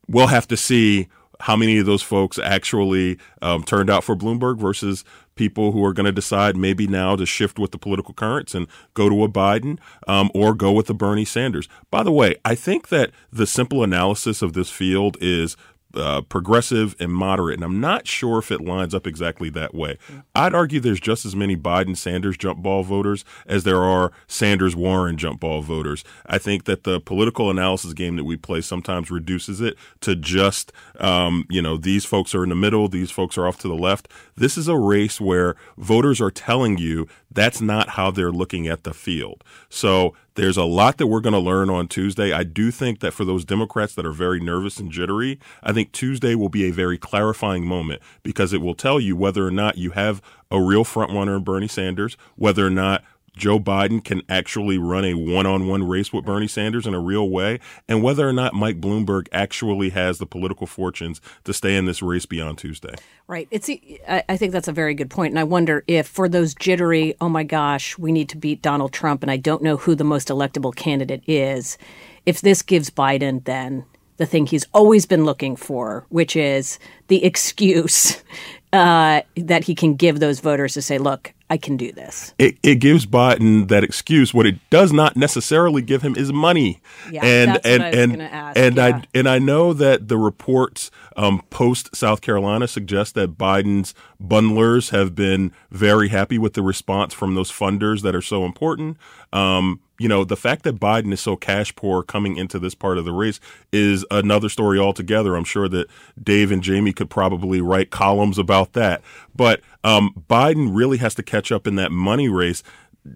We'll 0.07 0.27
have 0.27 0.47
to 0.47 0.57
see 0.57 1.09
how 1.41 1.55
many 1.55 1.77
of 1.77 1.85
those 1.85 2.01
folks 2.01 2.39
actually 2.39 3.17
um, 3.41 3.63
turned 3.63 3.89
out 3.89 4.03
for 4.03 4.15
Bloomberg 4.15 4.59
versus 4.59 5.03
people 5.35 5.71
who 5.71 5.83
are 5.85 5.93
going 5.93 6.05
to 6.05 6.11
decide 6.11 6.57
maybe 6.57 6.87
now 6.87 7.15
to 7.15 7.25
shift 7.25 7.59
with 7.59 7.71
the 7.71 7.77
political 7.77 8.13
currents 8.13 8.55
and 8.55 8.67
go 8.93 9.07
to 9.07 9.23
a 9.23 9.29
Biden 9.29 9.79
um, 10.07 10.29
or 10.33 10.53
go 10.53 10.71
with 10.71 10.87
the 10.87 10.93
Bernie 10.93 11.25
Sanders. 11.25 11.69
By 11.91 12.03
the 12.03 12.11
way, 12.11 12.35
I 12.43 12.55
think 12.55 12.89
that 12.89 13.11
the 13.31 13.47
simple 13.47 13.83
analysis 13.83 14.41
of 14.41 14.53
this 14.53 14.69
field 14.69 15.15
is 15.21 15.55
uh, 15.97 16.21
progressive 16.21 16.95
and 16.99 17.11
moderate, 17.11 17.55
and 17.55 17.63
I'm 17.63 17.79
not 17.79 18.07
sure 18.07 18.39
if 18.39 18.51
it 18.51 18.61
lines 18.61 18.93
up 18.93 19.07
exactly 19.07 19.49
that 19.51 19.73
way. 19.73 19.97
I'd 20.35 20.53
argue 20.53 20.79
there's 20.79 20.99
just 20.99 21.25
as 21.25 21.35
many 21.35 21.57
Biden 21.57 21.97
Sanders 21.97 22.37
jump 22.37 22.61
ball 22.61 22.83
voters 22.83 23.25
as 23.45 23.63
there 23.63 23.83
are 23.83 24.11
Sanders 24.27 24.75
Warren 24.75 25.17
jump 25.17 25.39
ball 25.39 25.61
voters. 25.61 26.03
I 26.25 26.37
think 26.37 26.65
that 26.65 26.83
the 26.83 26.99
political 26.99 27.49
analysis 27.49 27.93
game 27.93 28.15
that 28.17 28.23
we 28.23 28.37
play 28.37 28.61
sometimes 28.61 29.11
reduces 29.11 29.61
it 29.61 29.75
to 30.01 30.15
just, 30.15 30.71
um, 30.99 31.45
you 31.49 31.61
know, 31.61 31.77
these 31.77 32.05
folks 32.05 32.33
are 32.35 32.43
in 32.43 32.49
the 32.49 32.55
middle, 32.55 32.87
these 32.87 33.11
folks 33.11 33.37
are 33.37 33.47
off 33.47 33.57
to 33.59 33.67
the 33.67 33.75
left. 33.75 34.07
This 34.35 34.57
is 34.57 34.67
a 34.67 34.77
race 34.77 35.19
where 35.19 35.55
voters 35.77 36.21
are 36.21 36.31
telling 36.31 36.77
you 36.77 37.07
that's 37.31 37.61
not 37.61 37.89
how 37.89 38.11
they're 38.11 38.31
looking 38.31 38.67
at 38.67 38.83
the 38.83 38.93
field. 38.93 39.43
So 39.69 40.13
there's 40.37 40.55
a 40.55 40.63
lot 40.65 40.97
that 40.97 41.07
we're 41.07 41.19
going 41.19 41.33
to 41.33 41.39
learn 41.39 41.67
on 41.67 41.87
Tuesday. 41.87 42.31
I 42.31 42.43
do 42.43 42.69
think 42.69 42.99
that 42.99 43.11
for 43.11 43.25
those 43.25 43.43
Democrats 43.43 43.95
that 43.95 44.05
are 44.05 44.11
very 44.11 44.39
nervous 44.39 44.77
and 44.77 44.91
jittery, 44.91 45.39
I 45.63 45.73
think 45.73 45.91
Tuesday 45.91 46.35
will 46.35 46.47
be 46.47 46.65
a 46.65 46.71
very 46.71 46.99
clarifying 46.99 47.65
moment 47.65 48.03
because 48.21 48.53
it 48.53 48.61
will 48.61 48.75
tell 48.75 48.99
you 48.99 49.15
whether 49.15 49.47
or 49.47 49.51
not 49.51 49.79
you 49.79 49.91
have 49.91 50.21
a 50.51 50.61
real 50.61 50.85
frontrunner 50.85 51.37
in 51.37 51.43
Bernie 51.43 51.67
Sanders, 51.67 52.17
whether 52.35 52.67
or 52.67 52.69
not 52.69 53.03
Joe 53.37 53.59
Biden 53.59 54.03
can 54.03 54.21
actually 54.27 54.77
run 54.77 55.05
a 55.05 55.13
one 55.13 55.45
on 55.45 55.67
one 55.67 55.87
race 55.87 56.11
with 56.11 56.25
Bernie 56.25 56.47
Sanders 56.47 56.87
in 56.87 56.93
a 56.93 56.99
real 56.99 57.29
way, 57.29 57.59
and 57.87 58.01
whether 58.01 58.27
or 58.27 58.33
not 58.33 58.53
Mike 58.53 58.81
Bloomberg 58.81 59.27
actually 59.31 59.89
has 59.89 60.17
the 60.17 60.25
political 60.25 60.67
fortunes 60.67 61.21
to 61.43 61.53
stay 61.53 61.75
in 61.75 61.85
this 61.85 62.01
race 62.01 62.25
beyond 62.25 62.57
Tuesday. 62.57 62.95
Right. 63.27 63.47
It's. 63.51 63.69
I 64.07 64.37
think 64.37 64.51
that's 64.51 64.67
a 64.67 64.73
very 64.73 64.93
good 64.93 65.09
point, 65.09 65.31
and 65.31 65.39
I 65.39 65.43
wonder 65.43 65.83
if 65.87 66.07
for 66.07 66.27
those 66.27 66.55
jittery, 66.55 67.15
oh 67.21 67.29
my 67.29 67.43
gosh, 67.43 67.97
we 67.97 68.11
need 68.11 68.29
to 68.29 68.37
beat 68.37 68.61
Donald 68.61 68.93
Trump, 68.93 69.21
and 69.21 69.31
I 69.31 69.37
don't 69.37 69.61
know 69.61 69.77
who 69.77 69.95
the 69.95 70.03
most 70.03 70.29
electable 70.29 70.75
candidate 70.75 71.23
is. 71.27 71.77
If 72.25 72.41
this 72.41 72.61
gives 72.61 72.89
Biden 72.89 73.43
then 73.45 73.85
the 74.17 74.25
thing 74.25 74.47
he's 74.47 74.65
always 74.73 75.05
been 75.05 75.25
looking 75.25 75.55
for, 75.55 76.05
which 76.09 76.35
is 76.35 76.79
the 77.07 77.23
excuse 77.23 78.21
uh, 78.73 79.21
that 79.35 79.63
he 79.63 79.75
can 79.75 79.95
give 79.95 80.19
those 80.19 80.39
voters 80.39 80.73
to 80.73 80.81
say, 80.81 80.97
look, 80.97 81.33
I 81.49 81.57
can 81.57 81.77
do 81.77 81.93
this. 81.93 82.33
It, 82.37 82.57
it 82.61 82.75
gives 82.75 83.05
Biden 83.05 83.69
that 83.69 83.83
excuse. 83.83 84.33
What 84.33 84.45
it 84.45 84.57
does 84.69 84.91
not 84.91 85.15
necessarily 85.15 85.81
give 85.81 86.01
him 86.01 86.15
is 86.17 86.33
money. 86.33 86.81
Yeah, 87.09 87.25
and 87.25 87.61
and 87.65 87.83
and 87.83 88.21
and 88.21 88.75
yeah. 88.75 88.85
I 88.85 89.03
and 89.13 89.29
I 89.29 89.39
know 89.39 89.71
that 89.71 90.09
the 90.09 90.17
reports 90.17 90.91
um, 91.15 91.41
post 91.49 91.95
South 91.95 92.19
Carolina 92.19 92.67
suggest 92.67 93.15
that 93.15 93.37
Biden's 93.37 93.95
bundlers 94.21 94.89
have 94.89 95.15
been 95.15 95.53
very 95.71 96.09
happy 96.09 96.37
with 96.37 96.53
the 96.53 96.61
response 96.61 97.13
from 97.13 97.35
those 97.35 97.51
funders 97.51 98.01
that 98.01 98.13
are 98.13 98.21
so 98.21 98.43
important. 98.43 98.97
Um, 99.31 99.79
you 99.99 100.07
know, 100.07 100.23
the 100.23 100.37
fact 100.37 100.63
that 100.63 100.79
Biden 100.79 101.11
is 101.11 101.21
so 101.21 101.35
cash 101.35 101.75
poor 101.75 102.03
coming 102.03 102.37
into 102.37 102.59
this 102.59 102.75
part 102.75 102.97
of 102.97 103.05
the 103.05 103.11
race 103.11 103.39
is 103.71 104.05
another 104.11 104.47
story 104.47 104.77
altogether. 104.77 105.35
I'm 105.35 105.43
sure 105.43 105.67
that 105.69 105.87
Dave 106.21 106.51
and 106.51 106.61
Jamie 106.61 106.93
could 106.93 107.09
probably 107.09 107.61
write 107.61 107.89
columns 107.89 108.37
about 108.37 108.73
that. 108.73 109.01
But 109.35 109.61
um, 109.83 110.23
Biden 110.29 110.75
really 110.75 110.97
has 110.97 111.15
to 111.15 111.23
catch 111.23 111.36
up 111.51 111.67
in 111.67 111.75
that 111.75 111.91
money 111.91 112.29
race 112.29 112.63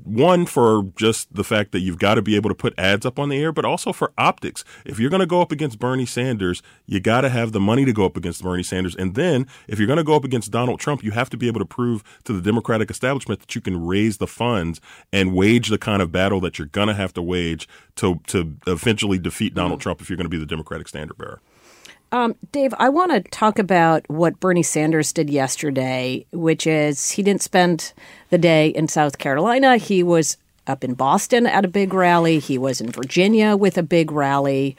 one 0.03 0.45
for 0.45 0.83
just 0.95 1.33
the 1.33 1.43
fact 1.43 1.71
that 1.71 1.79
you've 1.79 1.99
got 1.99 2.15
to 2.15 2.21
be 2.21 2.35
able 2.35 2.49
to 2.49 2.55
put 2.55 2.77
ads 2.77 3.05
up 3.05 3.19
on 3.19 3.29
the 3.29 3.37
air, 3.37 3.51
but 3.51 3.65
also 3.65 3.91
for 3.91 4.11
optics. 4.17 4.63
If 4.85 4.99
you're 4.99 5.09
going 5.09 5.21
to 5.21 5.25
go 5.25 5.41
up 5.41 5.51
against 5.51 5.79
Bernie 5.79 6.05
Sanders, 6.05 6.61
you 6.85 6.99
got 6.99 7.21
to 7.21 7.29
have 7.29 7.51
the 7.51 7.59
money 7.59 7.85
to 7.85 7.93
go 7.93 8.05
up 8.05 8.17
against 8.17 8.43
Bernie 8.43 8.63
Sanders. 8.63 8.95
And 8.95 9.15
then 9.15 9.47
if 9.67 9.79
you're 9.79 9.87
going 9.87 9.97
to 9.97 10.03
go 10.03 10.15
up 10.15 10.23
against 10.23 10.51
Donald 10.51 10.79
Trump, 10.79 11.03
you 11.03 11.11
have 11.11 11.29
to 11.31 11.37
be 11.37 11.47
able 11.47 11.59
to 11.59 11.65
prove 11.65 12.03
to 12.23 12.33
the 12.33 12.41
Democratic 12.41 12.89
establishment 12.89 13.41
that 13.41 13.55
you 13.55 13.61
can 13.61 13.85
raise 13.85 14.17
the 14.17 14.27
funds 14.27 14.79
and 15.11 15.33
wage 15.33 15.69
the 15.69 15.77
kind 15.77 16.01
of 16.01 16.11
battle 16.11 16.39
that 16.41 16.57
you're 16.57 16.67
going 16.67 16.87
to 16.87 16.93
have 16.93 17.13
to 17.13 17.21
wage 17.21 17.67
to 17.95 18.21
to 18.27 18.55
eventually 18.67 19.17
defeat 19.17 19.53
Donald 19.53 19.79
mm-hmm. 19.79 19.83
Trump 19.83 20.01
if 20.01 20.09
you're 20.09 20.17
going 20.17 20.25
to 20.25 20.29
be 20.29 20.37
the 20.37 20.45
Democratic 20.45 20.87
standard 20.87 21.17
bearer. 21.17 21.39
Um, 22.11 22.35
Dave, 22.51 22.73
I 22.77 22.89
want 22.89 23.11
to 23.11 23.21
talk 23.31 23.57
about 23.57 24.03
what 24.09 24.39
Bernie 24.39 24.63
Sanders 24.63 25.13
did 25.13 25.29
yesterday, 25.29 26.25
which 26.31 26.67
is 26.67 27.11
he 27.11 27.23
didn't 27.23 27.41
spend 27.41 27.93
the 28.29 28.37
day 28.37 28.67
in 28.67 28.87
South 28.89 29.17
Carolina. 29.17 29.77
He 29.77 30.03
was 30.03 30.35
up 30.67 30.83
in 30.83 30.93
Boston 30.93 31.47
at 31.47 31.63
a 31.63 31.69
big 31.69 31.93
rally. 31.93 32.39
He 32.39 32.57
was 32.57 32.81
in 32.81 32.91
Virginia 32.91 33.55
with 33.55 33.77
a 33.77 33.83
big 33.83 34.11
rally. 34.11 34.75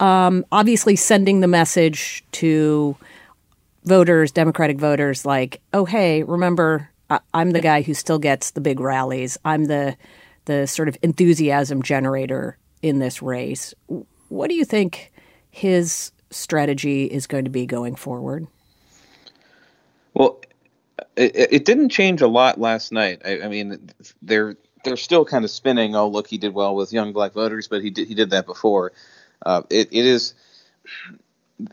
Um, 0.00 0.46
obviously, 0.50 0.96
sending 0.96 1.40
the 1.40 1.46
message 1.46 2.24
to 2.32 2.96
voters, 3.84 4.32
Democratic 4.32 4.78
voters, 4.78 5.26
like, 5.26 5.60
"Oh, 5.74 5.84
hey, 5.84 6.22
remember, 6.22 6.88
I- 7.10 7.20
I'm 7.34 7.50
the 7.50 7.60
guy 7.60 7.82
who 7.82 7.92
still 7.94 8.18
gets 8.18 8.50
the 8.50 8.60
big 8.60 8.80
rallies. 8.80 9.36
I'm 9.44 9.66
the 9.66 9.96
the 10.46 10.66
sort 10.66 10.88
of 10.88 10.96
enthusiasm 11.02 11.82
generator 11.82 12.56
in 12.80 12.98
this 12.98 13.22
race." 13.22 13.74
What 14.28 14.48
do 14.48 14.54
you 14.56 14.64
think 14.64 15.12
his 15.50 16.10
strategy 16.32 17.04
is 17.04 17.26
going 17.26 17.44
to 17.44 17.50
be 17.50 17.66
going 17.66 17.94
forward? 17.94 18.46
Well, 20.14 20.40
it, 21.16 21.32
it 21.34 21.64
didn't 21.64 21.90
change 21.90 22.20
a 22.20 22.28
lot 22.28 22.60
last 22.60 22.92
night. 22.92 23.22
I, 23.24 23.42
I, 23.42 23.48
mean, 23.48 23.90
they're 24.20 24.56
they're 24.84 24.96
still 24.96 25.24
kind 25.24 25.44
of 25.44 25.50
spinning. 25.50 25.94
Oh, 25.94 26.08
look, 26.08 26.26
he 26.26 26.38
did 26.38 26.54
well 26.54 26.74
with 26.74 26.92
young 26.92 27.12
black 27.12 27.32
voters, 27.32 27.68
but 27.68 27.82
he 27.82 27.90
did 27.90 28.08
he 28.08 28.14
did 28.14 28.30
that 28.30 28.46
before. 28.46 28.92
Uh, 29.44 29.62
it, 29.70 29.88
it 29.92 30.06
is 30.06 30.34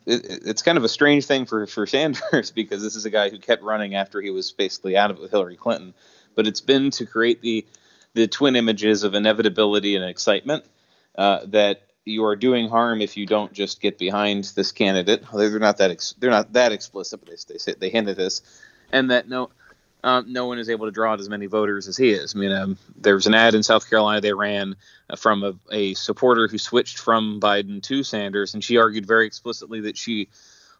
it, 0.05 0.25
it's 0.45 0.61
kind 0.61 0.77
of 0.77 0.83
a 0.83 0.89
strange 0.89 1.25
thing 1.25 1.45
for 1.45 1.65
for 1.67 1.85
Sanders 1.85 2.51
because 2.55 2.81
this 2.81 2.95
is 2.95 3.05
a 3.05 3.09
guy 3.09 3.29
who 3.29 3.39
kept 3.39 3.63
running 3.63 3.95
after 3.95 4.21
he 4.21 4.29
was 4.29 4.51
basically 4.51 4.97
out 4.97 5.11
of 5.11 5.17
it 5.17 5.21
with 5.21 5.31
Hillary 5.31 5.57
Clinton, 5.57 5.93
but 6.35 6.47
it's 6.47 6.61
been 6.61 6.91
to 6.91 7.05
create 7.05 7.41
the 7.41 7.65
the 8.13 8.27
twin 8.27 8.55
images 8.55 9.03
of 9.03 9.13
inevitability 9.13 9.95
and 9.95 10.03
excitement 10.03 10.65
uh, 11.15 11.41
that 11.47 11.83
you 12.05 12.25
are 12.25 12.35
doing 12.35 12.69
harm 12.69 13.01
if 13.01 13.17
you 13.17 13.25
don't 13.25 13.53
just 13.53 13.81
get 13.81 13.97
behind 13.97 14.45
this 14.55 14.71
candidate. 14.71 15.23
They're 15.33 15.59
not 15.59 15.77
that 15.77 15.91
ex- 15.91 16.15
they're 16.19 16.29
not 16.29 16.53
that 16.53 16.71
explicit, 16.71 17.19
but 17.23 17.29
they 17.29 17.57
they 17.65 17.73
they 17.73 17.89
hint 17.89 18.07
at 18.09 18.17
this, 18.17 18.41
and 18.91 19.11
that 19.11 19.27
no. 19.27 19.49
Um, 20.01 20.31
no 20.31 20.45
one 20.45 20.59
is 20.59 20.69
able 20.69 20.85
to 20.85 20.93
draw 20.93 21.11
out 21.11 21.19
as 21.19 21.27
many 21.27 21.47
voters 21.47 21.89
as 21.89 21.97
he 21.97 22.11
is. 22.11 22.33
I 22.33 22.39
mean, 22.39 22.53
um, 22.53 22.77
there 22.95 23.15
was 23.15 23.27
an 23.27 23.33
ad 23.33 23.53
in 23.53 23.63
South 23.63 23.89
Carolina 23.89 24.21
they 24.21 24.31
ran 24.31 24.77
uh, 25.09 25.17
from 25.17 25.43
a, 25.43 25.55
a 25.73 25.93
supporter 25.93 26.47
who 26.47 26.57
switched 26.57 26.99
from 26.99 27.41
Biden 27.41 27.83
to 27.83 28.01
Sanders, 28.03 28.53
and 28.53 28.63
she 28.63 28.77
argued 28.77 29.05
very 29.05 29.27
explicitly 29.27 29.81
that 29.81 29.97
she 29.97 30.29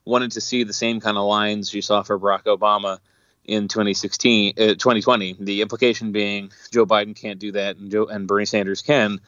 wanted 0.05 0.31
to 0.31 0.41
see 0.41 0.63
the 0.63 0.71
same 0.71 1.01
kind 1.01 1.17
of 1.17 1.25
lines 1.25 1.69
she 1.69 1.81
saw 1.81 2.01
for 2.01 2.17
Barack 2.17 2.43
Obama 2.43 2.99
in 3.43 3.67
2016, 3.67 4.53
uh, 4.57 4.65
2020. 4.75 5.35
The 5.37 5.61
implication 5.63 6.13
being 6.13 6.53
Joe 6.71 6.85
Biden 6.85 7.13
can't 7.13 7.39
do 7.39 7.51
that, 7.51 7.75
and 7.75 7.91
Joe 7.91 8.05
and 8.05 8.25
Bernie 8.25 8.45
Sanders 8.45 8.81
can. 8.81 9.19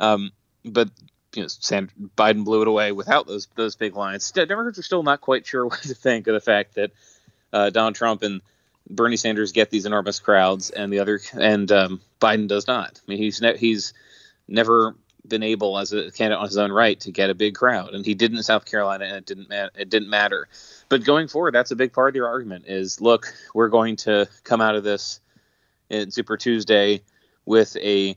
Um, 0.00 0.32
but 0.64 0.90
you 1.34 1.42
know, 1.42 1.48
Sand, 1.48 1.90
Biden 2.16 2.44
blew 2.44 2.62
it 2.62 2.68
away 2.68 2.92
without 2.92 3.26
those 3.26 3.48
those 3.54 3.76
big 3.76 3.94
lines. 3.94 4.30
Democrats 4.32 4.78
are 4.78 4.82
still 4.82 5.02
not 5.02 5.20
quite 5.20 5.46
sure 5.46 5.66
what 5.66 5.82
to 5.82 5.94
think 5.94 6.26
of 6.26 6.34
the 6.34 6.40
fact 6.40 6.74
that 6.74 6.90
uh, 7.52 7.70
Donald 7.70 7.94
Trump 7.94 8.22
and 8.22 8.40
Bernie 8.88 9.16
Sanders 9.16 9.52
get 9.52 9.70
these 9.70 9.86
enormous 9.86 10.18
crowds, 10.18 10.70
and 10.70 10.92
the 10.92 10.98
other 10.98 11.20
and 11.34 11.70
um, 11.70 12.00
Biden 12.20 12.48
does 12.48 12.66
not. 12.66 13.00
I 13.00 13.10
mean, 13.10 13.18
he's 13.18 13.40
ne- 13.40 13.56
he's 13.56 13.92
never 14.48 14.96
been 15.26 15.42
able, 15.42 15.78
as 15.78 15.92
a 15.92 16.10
candidate 16.10 16.40
on 16.40 16.46
his 16.46 16.56
own 16.56 16.72
right, 16.72 16.98
to 17.00 17.12
get 17.12 17.30
a 17.30 17.34
big 17.34 17.54
crowd, 17.54 17.94
and 17.94 18.04
he 18.04 18.14
did 18.14 18.32
in 18.32 18.42
South 18.42 18.64
Carolina, 18.64 19.04
and 19.04 19.16
it 19.16 19.26
didn't 19.26 19.48
ma- 19.48 19.68
it 19.76 19.88
didn't 19.88 20.10
matter. 20.10 20.48
But 20.88 21.04
going 21.04 21.28
forward, 21.28 21.54
that's 21.54 21.70
a 21.70 21.76
big 21.76 21.92
part 21.92 22.08
of 22.08 22.16
your 22.16 22.26
argument. 22.26 22.64
Is 22.66 23.00
look, 23.00 23.32
we're 23.54 23.68
going 23.68 23.96
to 23.96 24.28
come 24.42 24.60
out 24.60 24.74
of 24.74 24.82
this 24.82 25.20
in 25.88 26.10
Super 26.10 26.36
Tuesday 26.36 27.02
with 27.44 27.76
a 27.76 28.16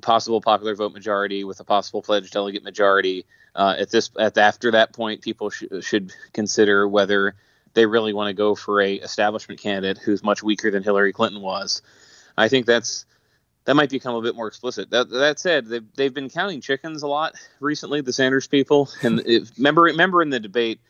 possible 0.00 0.40
popular 0.40 0.74
vote 0.74 0.92
majority, 0.92 1.44
with 1.44 1.60
a 1.60 1.64
possible 1.64 2.02
pledged 2.02 2.32
delegate 2.32 2.64
majority. 2.64 3.26
Uh, 3.54 3.74
at 3.78 3.90
this, 3.90 4.10
at 4.18 4.36
after 4.38 4.70
that 4.72 4.92
point, 4.92 5.22
people 5.22 5.50
sh- 5.50 5.64
should 5.80 6.12
consider 6.32 6.86
whether 6.86 7.34
they 7.74 7.86
really 7.86 8.12
want 8.12 8.28
to 8.28 8.34
go 8.34 8.54
for 8.54 8.80
a 8.80 8.94
establishment 8.94 9.60
candidate 9.60 9.98
who's 9.98 10.22
much 10.22 10.42
weaker 10.42 10.70
than 10.70 10.82
Hillary 10.82 11.12
Clinton 11.12 11.40
was. 11.40 11.82
I 12.36 12.48
think 12.48 12.66
that's 12.66 13.04
that 13.64 13.74
might 13.74 13.90
become 13.90 14.14
a 14.14 14.22
bit 14.22 14.34
more 14.34 14.48
explicit. 14.48 14.88
That, 14.88 15.10
that 15.10 15.38
said, 15.38 15.66
they've, 15.66 15.84
they've 15.94 16.14
been 16.14 16.30
counting 16.30 16.62
chickens 16.62 17.02
a 17.02 17.06
lot 17.06 17.34
recently, 17.60 18.00
the 18.00 18.14
Sanders 18.14 18.46
people. 18.46 18.88
And 19.02 19.20
if, 19.26 19.50
remember, 19.58 19.82
remember 19.82 20.22
in 20.22 20.30
the 20.30 20.40
debate 20.40 20.80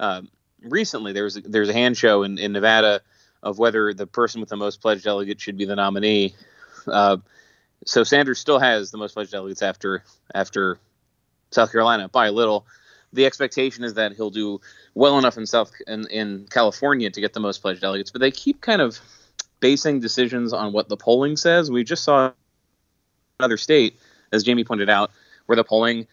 uh, 0.00 0.22
recently, 0.60 1.12
there 1.12 1.22
was 1.22 1.36
a, 1.36 1.42
there's 1.42 1.68
a 1.68 1.72
hand 1.72 1.96
show 1.96 2.24
in, 2.24 2.38
in 2.38 2.50
Nevada 2.50 3.00
of 3.44 3.60
whether 3.60 3.94
the 3.94 4.08
person 4.08 4.40
with 4.40 4.50
the 4.50 4.56
most 4.56 4.80
pledged 4.80 5.04
delegate 5.04 5.40
should 5.40 5.56
be 5.56 5.66
the 5.66 5.76
nominee. 5.76 6.34
Uh, 6.88 7.18
so 7.84 8.04
Sanders 8.04 8.38
still 8.38 8.58
has 8.58 8.90
the 8.90 8.98
most 8.98 9.14
pledged 9.14 9.32
delegates 9.32 9.62
after 9.62 10.02
after 10.34 10.78
South 11.50 11.72
Carolina 11.72 12.08
by 12.08 12.26
a 12.26 12.32
little. 12.32 12.66
The 13.12 13.24
expectation 13.24 13.84
is 13.84 13.94
that 13.94 14.12
he'll 14.12 14.30
do 14.30 14.60
well 14.94 15.18
enough 15.18 15.38
in 15.38 15.46
South 15.46 15.72
in, 15.86 16.06
in 16.08 16.46
California 16.50 17.10
to 17.10 17.20
get 17.20 17.32
the 17.32 17.40
most 17.40 17.62
pledged 17.62 17.80
delegates, 17.80 18.10
but 18.10 18.20
they 18.20 18.30
keep 18.30 18.60
kind 18.60 18.82
of 18.82 18.98
basing 19.60 20.00
decisions 20.00 20.52
on 20.52 20.72
what 20.72 20.88
the 20.88 20.96
polling 20.96 21.36
says. 21.36 21.70
We 21.70 21.84
just 21.84 22.04
saw 22.04 22.32
another 23.38 23.56
state, 23.56 23.98
as 24.32 24.42
Jamie 24.42 24.64
pointed 24.64 24.90
out, 24.90 25.10
where 25.46 25.56
the 25.56 25.64
polling 25.64 26.06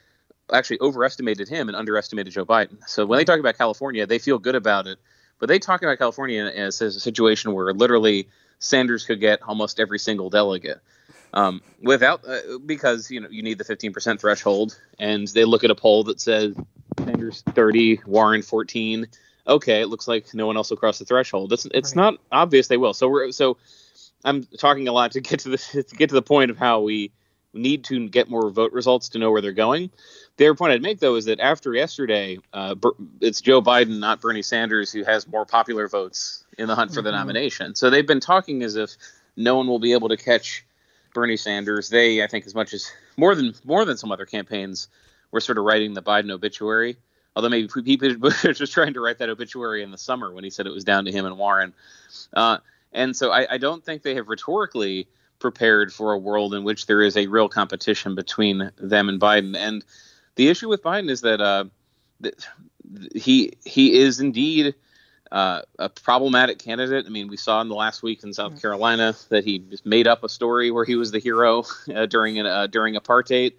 actually 0.51 0.79
overestimated 0.81 1.49
him 1.49 1.67
and 1.67 1.75
underestimated 1.75 2.33
Joe 2.33 2.45
Biden. 2.45 2.77
So 2.87 3.05
when 3.05 3.17
they 3.17 3.25
talk 3.25 3.39
about 3.39 3.57
California, 3.57 4.05
they 4.05 4.19
feel 4.19 4.37
good 4.37 4.55
about 4.55 4.87
it, 4.87 4.99
but 5.39 5.47
they 5.47 5.59
talk 5.59 5.81
about 5.81 5.97
California 5.97 6.45
as, 6.45 6.81
as 6.81 6.95
a 6.95 6.99
situation 6.99 7.53
where 7.53 7.73
literally 7.73 8.27
Sanders 8.59 9.05
could 9.05 9.19
get 9.19 9.41
almost 9.43 9.79
every 9.79 9.99
single 9.99 10.29
delegate. 10.29 10.79
Um, 11.33 11.61
without 11.81 12.23
uh, 12.27 12.59
because 12.65 13.09
you 13.09 13.19
know 13.19 13.27
you 13.29 13.41
need 13.41 13.57
the 13.57 13.63
15% 13.63 14.19
threshold, 14.19 14.79
and 14.99 15.27
they 15.29 15.45
look 15.45 15.63
at 15.63 15.71
a 15.71 15.75
poll 15.75 16.03
that 16.05 16.21
says 16.21 16.55
Sanders 16.99 17.43
30, 17.53 18.01
Warren 18.05 18.43
14. 18.43 19.07
Okay, 19.47 19.81
it 19.81 19.87
looks 19.87 20.07
like 20.07 20.33
no 20.33 20.47
one 20.47 20.55
else 20.55 20.69
will 20.69 20.77
cross 20.77 20.99
the 20.99 21.05
threshold. 21.05 21.51
It's 21.51 21.65
it's 21.73 21.95
right. 21.95 22.03
not 22.03 22.19
obvious 22.31 22.67
they 22.67 22.77
will. 22.77 22.93
So 22.93 23.09
we're 23.09 23.31
so 23.31 23.57
I'm 24.23 24.43
talking 24.57 24.87
a 24.87 24.93
lot 24.93 25.11
to 25.13 25.21
get 25.21 25.39
to 25.41 25.49
the 25.49 25.57
to 25.89 25.95
get 25.95 26.09
to 26.09 26.15
the 26.15 26.21
point 26.21 26.51
of 26.51 26.57
how 26.57 26.81
we 26.81 27.11
need 27.53 27.83
to 27.85 28.09
get 28.09 28.29
more 28.29 28.49
vote 28.49 28.71
results 28.71 29.09
to 29.09 29.19
know 29.19 29.31
where 29.31 29.41
they're 29.41 29.51
going. 29.51 29.91
The 30.37 30.47
other 30.47 30.55
point 30.55 30.73
I'd 30.73 30.81
make 30.81 30.99
though 30.99 31.15
is 31.15 31.25
that 31.25 31.39
after 31.39 31.73
yesterday, 31.73 32.39
uh, 32.53 32.75
it's 33.21 33.41
Joe 33.41 33.61
Biden, 33.61 33.99
not 33.99 34.21
Bernie 34.21 34.41
Sanders, 34.41 34.91
who 34.91 35.03
has 35.03 35.27
more 35.27 35.45
popular 35.45 35.87
votes 35.87 36.45
in 36.57 36.67
the 36.67 36.75
hunt 36.75 36.91
for 36.91 36.99
mm-hmm. 36.99 37.05
the 37.05 37.11
nomination. 37.11 37.75
So 37.75 37.89
they've 37.89 38.07
been 38.07 38.19
talking 38.19 38.63
as 38.63 38.75
if 38.75 38.91
no 39.35 39.55
one 39.55 39.67
will 39.67 39.79
be 39.79 39.93
able 39.93 40.09
to 40.09 40.17
catch 40.17 40.65
Bernie 41.13 41.37
Sanders. 41.37 41.89
They, 41.89 42.23
I 42.23 42.27
think, 42.27 42.45
as 42.45 42.55
much 42.55 42.73
as 42.73 42.91
more 43.17 43.35
than 43.35 43.53
more 43.63 43.85
than 43.85 43.97
some 43.97 44.11
other 44.11 44.25
campaigns, 44.25 44.87
were 45.31 45.41
sort 45.41 45.57
of 45.57 45.65
writing 45.65 45.93
the 45.93 46.01
Biden 46.01 46.31
obituary. 46.31 46.97
Although 47.35 47.49
maybe 47.49 47.67
Pete 47.67 48.19
Bush 48.19 48.59
was 48.59 48.69
trying 48.69 48.93
to 48.93 49.01
write 49.01 49.17
that 49.19 49.29
obituary 49.29 49.83
in 49.83 49.91
the 49.91 49.97
summer 49.97 50.31
when 50.31 50.43
he 50.43 50.49
said 50.49 50.67
it 50.67 50.73
was 50.73 50.83
down 50.83 51.05
to 51.05 51.11
him 51.11 51.25
and 51.25 51.37
Warren. 51.37 51.73
Uh, 52.33 52.57
and 52.91 53.15
so 53.15 53.31
I, 53.31 53.53
I, 53.53 53.57
don't 53.57 53.83
think 53.83 54.03
they 54.03 54.13
have 54.15 54.29
rhetorically 54.29 55.07
prepared 55.39 55.91
for 55.91 56.13
a 56.13 56.17
world 56.17 56.53
in 56.53 56.63
which 56.63 56.85
there 56.85 57.01
is 57.01 57.17
a 57.17 57.25
real 57.25 57.49
competition 57.49 58.13
between 58.13 58.71
them 58.77 59.09
and 59.09 59.19
Biden. 59.19 59.57
And 59.57 59.83
the 60.35 60.49
issue 60.49 60.69
with 60.69 60.83
Biden 60.83 61.09
is 61.09 61.21
that 61.21 61.41
uh, 61.41 61.65
he 63.15 63.53
he 63.63 63.99
is 63.99 64.19
indeed 64.19 64.75
uh, 65.33 65.63
a 65.79 65.89
problematic 65.89 66.59
candidate. 66.59 67.07
I 67.07 67.09
mean, 67.09 67.27
we 67.27 67.37
saw 67.37 67.59
in 67.59 67.67
the 67.67 67.75
last 67.75 68.03
week 68.03 68.23
in 68.23 68.33
South 68.33 68.51
mm-hmm. 68.51 68.61
Carolina 68.61 69.15
that 69.29 69.43
he 69.43 69.57
just 69.57 69.83
made 69.83 70.07
up 70.07 70.23
a 70.23 70.29
story 70.29 70.69
where 70.69 70.85
he 70.85 70.95
was 70.95 71.11
the 71.11 71.17
hero 71.17 71.63
uh, 71.93 72.05
during 72.05 72.39
an, 72.39 72.45
uh, 72.45 72.67
during 72.67 72.93
apartheid. 72.93 73.53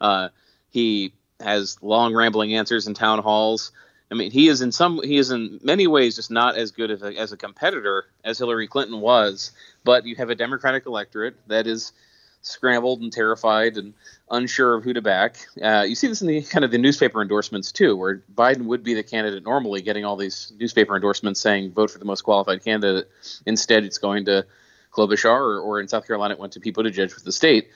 Uh, 0.00 0.30
he 0.70 1.12
has 1.38 1.78
long 1.82 2.14
rambling 2.14 2.54
answers 2.54 2.88
in 2.88 2.94
town 2.94 3.20
halls. 3.20 3.70
I 4.10 4.16
mean, 4.16 4.32
he 4.32 4.48
is 4.48 4.60
in 4.60 4.72
some 4.72 5.00
he 5.04 5.18
is 5.18 5.30
in 5.30 5.60
many 5.62 5.86
ways 5.86 6.16
just 6.16 6.32
not 6.32 6.56
as 6.56 6.72
good 6.72 6.90
as 6.90 7.00
a, 7.00 7.14
as 7.16 7.30
a 7.30 7.36
competitor 7.36 8.06
as 8.24 8.38
Hillary 8.38 8.66
Clinton 8.66 9.00
was. 9.00 9.52
But 9.84 10.06
you 10.06 10.16
have 10.16 10.30
a 10.30 10.34
Democratic 10.34 10.86
electorate 10.86 11.36
that 11.46 11.68
is 11.68 11.92
scrambled 12.42 13.02
and 13.02 13.12
terrified 13.12 13.76
and 13.76 13.94
unsure 14.30 14.74
of 14.74 14.84
who 14.84 14.92
to 14.92 15.02
back. 15.02 15.46
Uh, 15.62 15.84
you 15.86 15.94
see 15.94 16.06
this 16.06 16.22
in 16.22 16.28
the 16.28 16.42
kind 16.42 16.64
of 16.64 16.70
the 16.70 16.78
newspaper 16.78 17.20
endorsements 17.20 17.72
too, 17.72 17.96
where 17.96 18.22
Biden 18.34 18.66
would 18.66 18.82
be 18.82 18.94
the 18.94 19.02
candidate 19.02 19.44
normally, 19.44 19.82
getting 19.82 20.04
all 20.04 20.16
these 20.16 20.52
newspaper 20.58 20.94
endorsements 20.94 21.40
saying 21.40 21.72
vote 21.72 21.90
for 21.90 21.98
the 21.98 22.04
most 22.04 22.22
qualified 22.22 22.64
candidate. 22.64 23.08
Instead, 23.46 23.84
it's 23.84 23.98
going 23.98 24.24
to 24.26 24.46
Klobuchar, 24.92 25.30
or, 25.30 25.60
or 25.60 25.80
in 25.80 25.88
South 25.88 26.06
Carolina, 26.06 26.34
it 26.34 26.40
went 26.40 26.52
to 26.54 26.60
Pete 26.60 26.74
Buttigieg 26.74 27.14
with 27.14 27.24
the 27.24 27.32
state. 27.32 27.68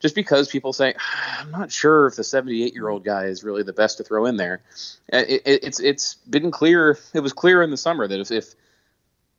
Just 0.00 0.14
because 0.16 0.48
people 0.48 0.72
say, 0.72 0.94
I'm 1.38 1.50
not 1.52 1.70
sure 1.70 2.06
if 2.06 2.16
the 2.16 2.24
78 2.24 2.74
year 2.74 2.88
old 2.88 3.04
guy 3.04 3.26
is 3.26 3.44
really 3.44 3.62
the 3.62 3.72
best 3.72 3.98
to 3.98 4.04
throw 4.04 4.26
in 4.26 4.36
there. 4.36 4.62
Uh, 5.12 5.18
it, 5.18 5.42
it, 5.44 5.64
it's 5.64 5.78
it's 5.78 6.14
been 6.14 6.50
clear. 6.50 6.98
It 7.14 7.20
was 7.20 7.32
clear 7.32 7.62
in 7.62 7.70
the 7.70 7.76
summer 7.76 8.08
that 8.08 8.18
if, 8.18 8.32
if 8.32 8.54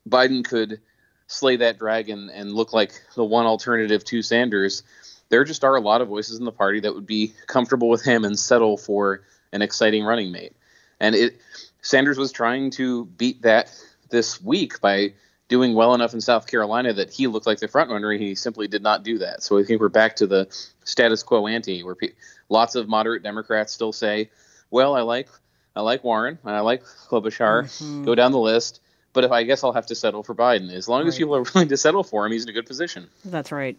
Biden 0.08 0.42
could 0.42 0.80
slay 1.26 1.56
that 1.56 1.78
dragon 1.78 2.30
and 2.30 2.52
look 2.52 2.72
like 2.72 2.92
the 3.14 3.24
one 3.24 3.46
alternative 3.46 4.04
to 4.04 4.22
Sanders, 4.22 4.82
there 5.28 5.44
just 5.44 5.64
are 5.64 5.76
a 5.76 5.80
lot 5.80 6.00
of 6.00 6.08
voices 6.08 6.38
in 6.38 6.44
the 6.44 6.52
party 6.52 6.80
that 6.80 6.94
would 6.94 7.06
be 7.06 7.32
comfortable 7.46 7.88
with 7.88 8.04
him 8.04 8.24
and 8.24 8.38
settle 8.38 8.76
for 8.76 9.22
an 9.52 9.62
exciting 9.62 10.04
running 10.04 10.32
mate. 10.32 10.54
And 11.00 11.14
it 11.14 11.40
Sanders 11.82 12.18
was 12.18 12.32
trying 12.32 12.70
to 12.72 13.04
beat 13.04 13.42
that 13.42 13.70
this 14.10 14.40
week 14.42 14.80
by 14.80 15.12
doing 15.48 15.74
well 15.74 15.94
enough 15.94 16.14
in 16.14 16.20
South 16.20 16.46
Carolina 16.46 16.92
that 16.92 17.10
he 17.10 17.26
looked 17.26 17.46
like 17.46 17.58
the 17.58 17.68
front 17.68 17.90
runner. 17.90 18.12
He 18.12 18.34
simply 18.34 18.68
did 18.68 18.82
not 18.82 19.02
do 19.02 19.18
that. 19.18 19.42
So 19.42 19.58
I 19.58 19.64
think 19.64 19.80
we're 19.80 19.88
back 19.88 20.16
to 20.16 20.26
the 20.26 20.48
status 20.84 21.22
quo 21.22 21.46
ante, 21.46 21.82
where 21.82 21.94
pe- 21.94 22.12
lots 22.48 22.74
of 22.74 22.88
moderate 22.88 23.22
Democrats 23.22 23.72
still 23.72 23.92
say, 23.92 24.30
"Well, 24.70 24.94
I 24.94 25.02
like 25.02 25.28
I 25.76 25.80
like 25.82 26.04
Warren, 26.04 26.38
and 26.44 26.54
I 26.54 26.60
like 26.60 26.84
Klobuchar. 26.84 27.64
Mm-hmm. 27.64 28.04
Go 28.04 28.14
down 28.14 28.32
the 28.32 28.38
list." 28.38 28.80
But 29.14 29.24
if 29.24 29.32
I 29.32 29.44
guess 29.44 29.64
I'll 29.64 29.72
have 29.72 29.86
to 29.86 29.94
settle 29.94 30.22
for 30.22 30.34
Biden. 30.34 30.70
As 30.70 30.88
long 30.88 31.00
right. 31.00 31.08
as 31.08 31.16
people 31.16 31.34
are 31.34 31.44
willing 31.54 31.68
to 31.68 31.76
settle 31.76 32.04
for 32.04 32.26
him, 32.26 32.32
he's 32.32 32.42
in 32.42 32.50
a 32.50 32.52
good 32.52 32.66
position. 32.66 33.08
That's 33.24 33.50
right. 33.50 33.78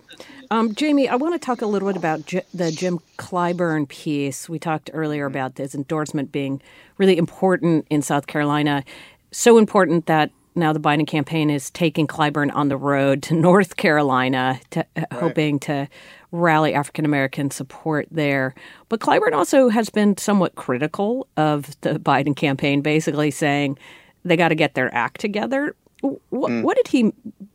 Um, 0.50 0.74
Jamie, 0.74 1.08
I 1.08 1.16
want 1.16 1.36
to 1.36 1.46
talk 1.46 1.62
a 1.62 1.68
little 1.68 1.88
bit 1.88 1.98
about 1.98 2.26
J- 2.26 2.46
the 2.54 2.72
Jim 2.72 3.00
Clyburn 3.20 3.88
piece. 3.88 4.50
We 4.50 4.58
talked 4.58 4.90
earlier 4.94 5.26
about 5.26 5.58
his 5.58 5.76
endorsement 5.76 6.32
being 6.32 6.62
really 6.98 7.18
important 7.18 7.86
in 7.92 8.02
South 8.02 8.26
Carolina. 8.26 8.84
So 9.32 9.60
important 9.60 10.08
that 10.08 10.32
now 10.56 10.72
the 10.72 10.80
Biden 10.80 11.06
campaign 11.06 11.50
is 11.50 11.70
taking 11.70 12.08
Clyburn 12.08 12.54
on 12.56 12.70
the 12.70 12.78
road 12.78 13.22
to 13.24 13.34
North 13.36 13.76
Carolina, 13.76 14.60
to, 14.72 14.80
uh, 14.80 14.86
right. 14.96 15.14
hoping 15.14 15.60
to 15.60 15.88
rally 16.32 16.74
African 16.74 17.06
American 17.06 17.52
support 17.52 18.08
there. 18.12 18.56
But 18.90 19.00
Clyburn 19.00 19.34
also 19.34 19.70
has 19.70 19.90
been 19.90 20.18
somewhat 20.18 20.56
critical 20.56 21.28
of 21.38 21.80
the 21.82 22.00
Biden 22.00 22.36
campaign, 22.36 22.82
basically 22.82 23.32
saying 23.32 23.78
they 24.26 24.36
got 24.36 24.50
to 24.50 24.56
get 24.56 24.74
their 24.74 24.94
act 24.94 25.22
together. 25.22 25.76
What, 26.02 26.52
mm. 26.52 26.64
what, 26.64 26.76
did 26.76 26.88
he? 26.90 27.14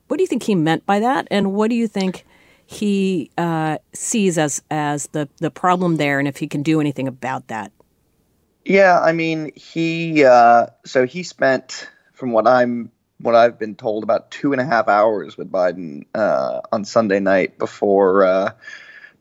What 0.08 0.16
do 0.16 0.22
you 0.22 0.26
think 0.26 0.44
he 0.44 0.54
meant 0.54 0.86
by 0.86 1.00
that? 1.00 1.28
And 1.30 1.52
what 1.52 1.68
do 1.68 1.76
you 1.76 1.86
think 1.86 2.24
he 2.66 3.30
uh, 3.36 3.78
sees 3.92 4.38
as 4.38 4.62
as 4.70 5.08
the 5.08 5.28
the 5.38 5.50
problem 5.50 5.96
there? 5.96 6.18
And 6.18 6.26
if 6.26 6.38
he 6.38 6.46
can 6.46 6.62
do 6.62 6.80
anything 6.80 7.06
about 7.06 7.48
that? 7.48 7.72
Yeah, 8.64 9.00
I 9.00 9.12
mean, 9.12 9.52
he 9.54 10.24
uh, 10.24 10.66
so 10.84 11.06
he 11.06 11.22
spent, 11.22 11.88
from 12.12 12.32
what 12.32 12.46
I'm 12.46 12.90
what 13.18 13.34
I've 13.34 13.58
been 13.58 13.74
told, 13.74 14.02
about 14.02 14.30
two 14.30 14.52
and 14.52 14.60
a 14.60 14.64
half 14.64 14.88
hours 14.88 15.36
with 15.36 15.50
Biden 15.50 16.06
uh, 16.14 16.60
on 16.72 16.84
Sunday 16.84 17.20
night 17.20 17.58
before 17.58 18.24
uh, 18.24 18.52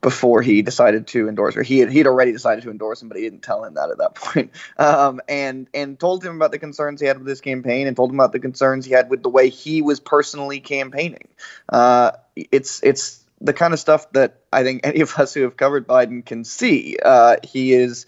before 0.01 0.41
he 0.41 0.61
decided 0.61 1.07
to 1.07 1.27
endorse 1.27 1.55
her. 1.55 1.63
He 1.63 1.79
had 1.79 1.91
he'd 1.91 2.07
already 2.07 2.31
decided 2.31 2.63
to 2.63 2.71
endorse 2.71 3.01
him, 3.01 3.09
but 3.09 3.17
he 3.17 3.23
didn't 3.23 3.41
tell 3.41 3.63
him 3.63 3.73
that 3.73 3.89
at 3.89 3.97
that 3.97 4.15
point. 4.15 4.51
Um, 4.77 5.21
and 5.27 5.67
and 5.73 5.99
told 5.99 6.23
him 6.23 6.35
about 6.35 6.51
the 6.51 6.59
concerns 6.59 7.01
he 7.01 7.07
had 7.07 7.17
with 7.17 7.27
his 7.27 7.41
campaign, 7.41 7.87
and 7.87 7.95
told 7.95 8.11
him 8.11 8.19
about 8.19 8.31
the 8.31 8.39
concerns 8.39 8.85
he 8.85 8.93
had 8.93 9.09
with 9.09 9.23
the 9.23 9.29
way 9.29 9.49
he 9.49 9.81
was 9.81 9.99
personally 9.99 10.59
campaigning. 10.59 11.27
Uh, 11.67 12.11
it's 12.35 12.81
it's 12.83 13.23
the 13.41 13.53
kind 13.53 13.73
of 13.73 13.79
stuff 13.79 14.11
that 14.13 14.37
I 14.51 14.63
think 14.63 14.81
any 14.83 15.01
of 15.01 15.17
us 15.17 15.33
who 15.33 15.43
have 15.43 15.57
covered 15.57 15.87
Biden 15.87 16.25
can 16.25 16.43
see. 16.43 16.97
Uh, 17.03 17.37
he 17.43 17.73
is 17.73 18.05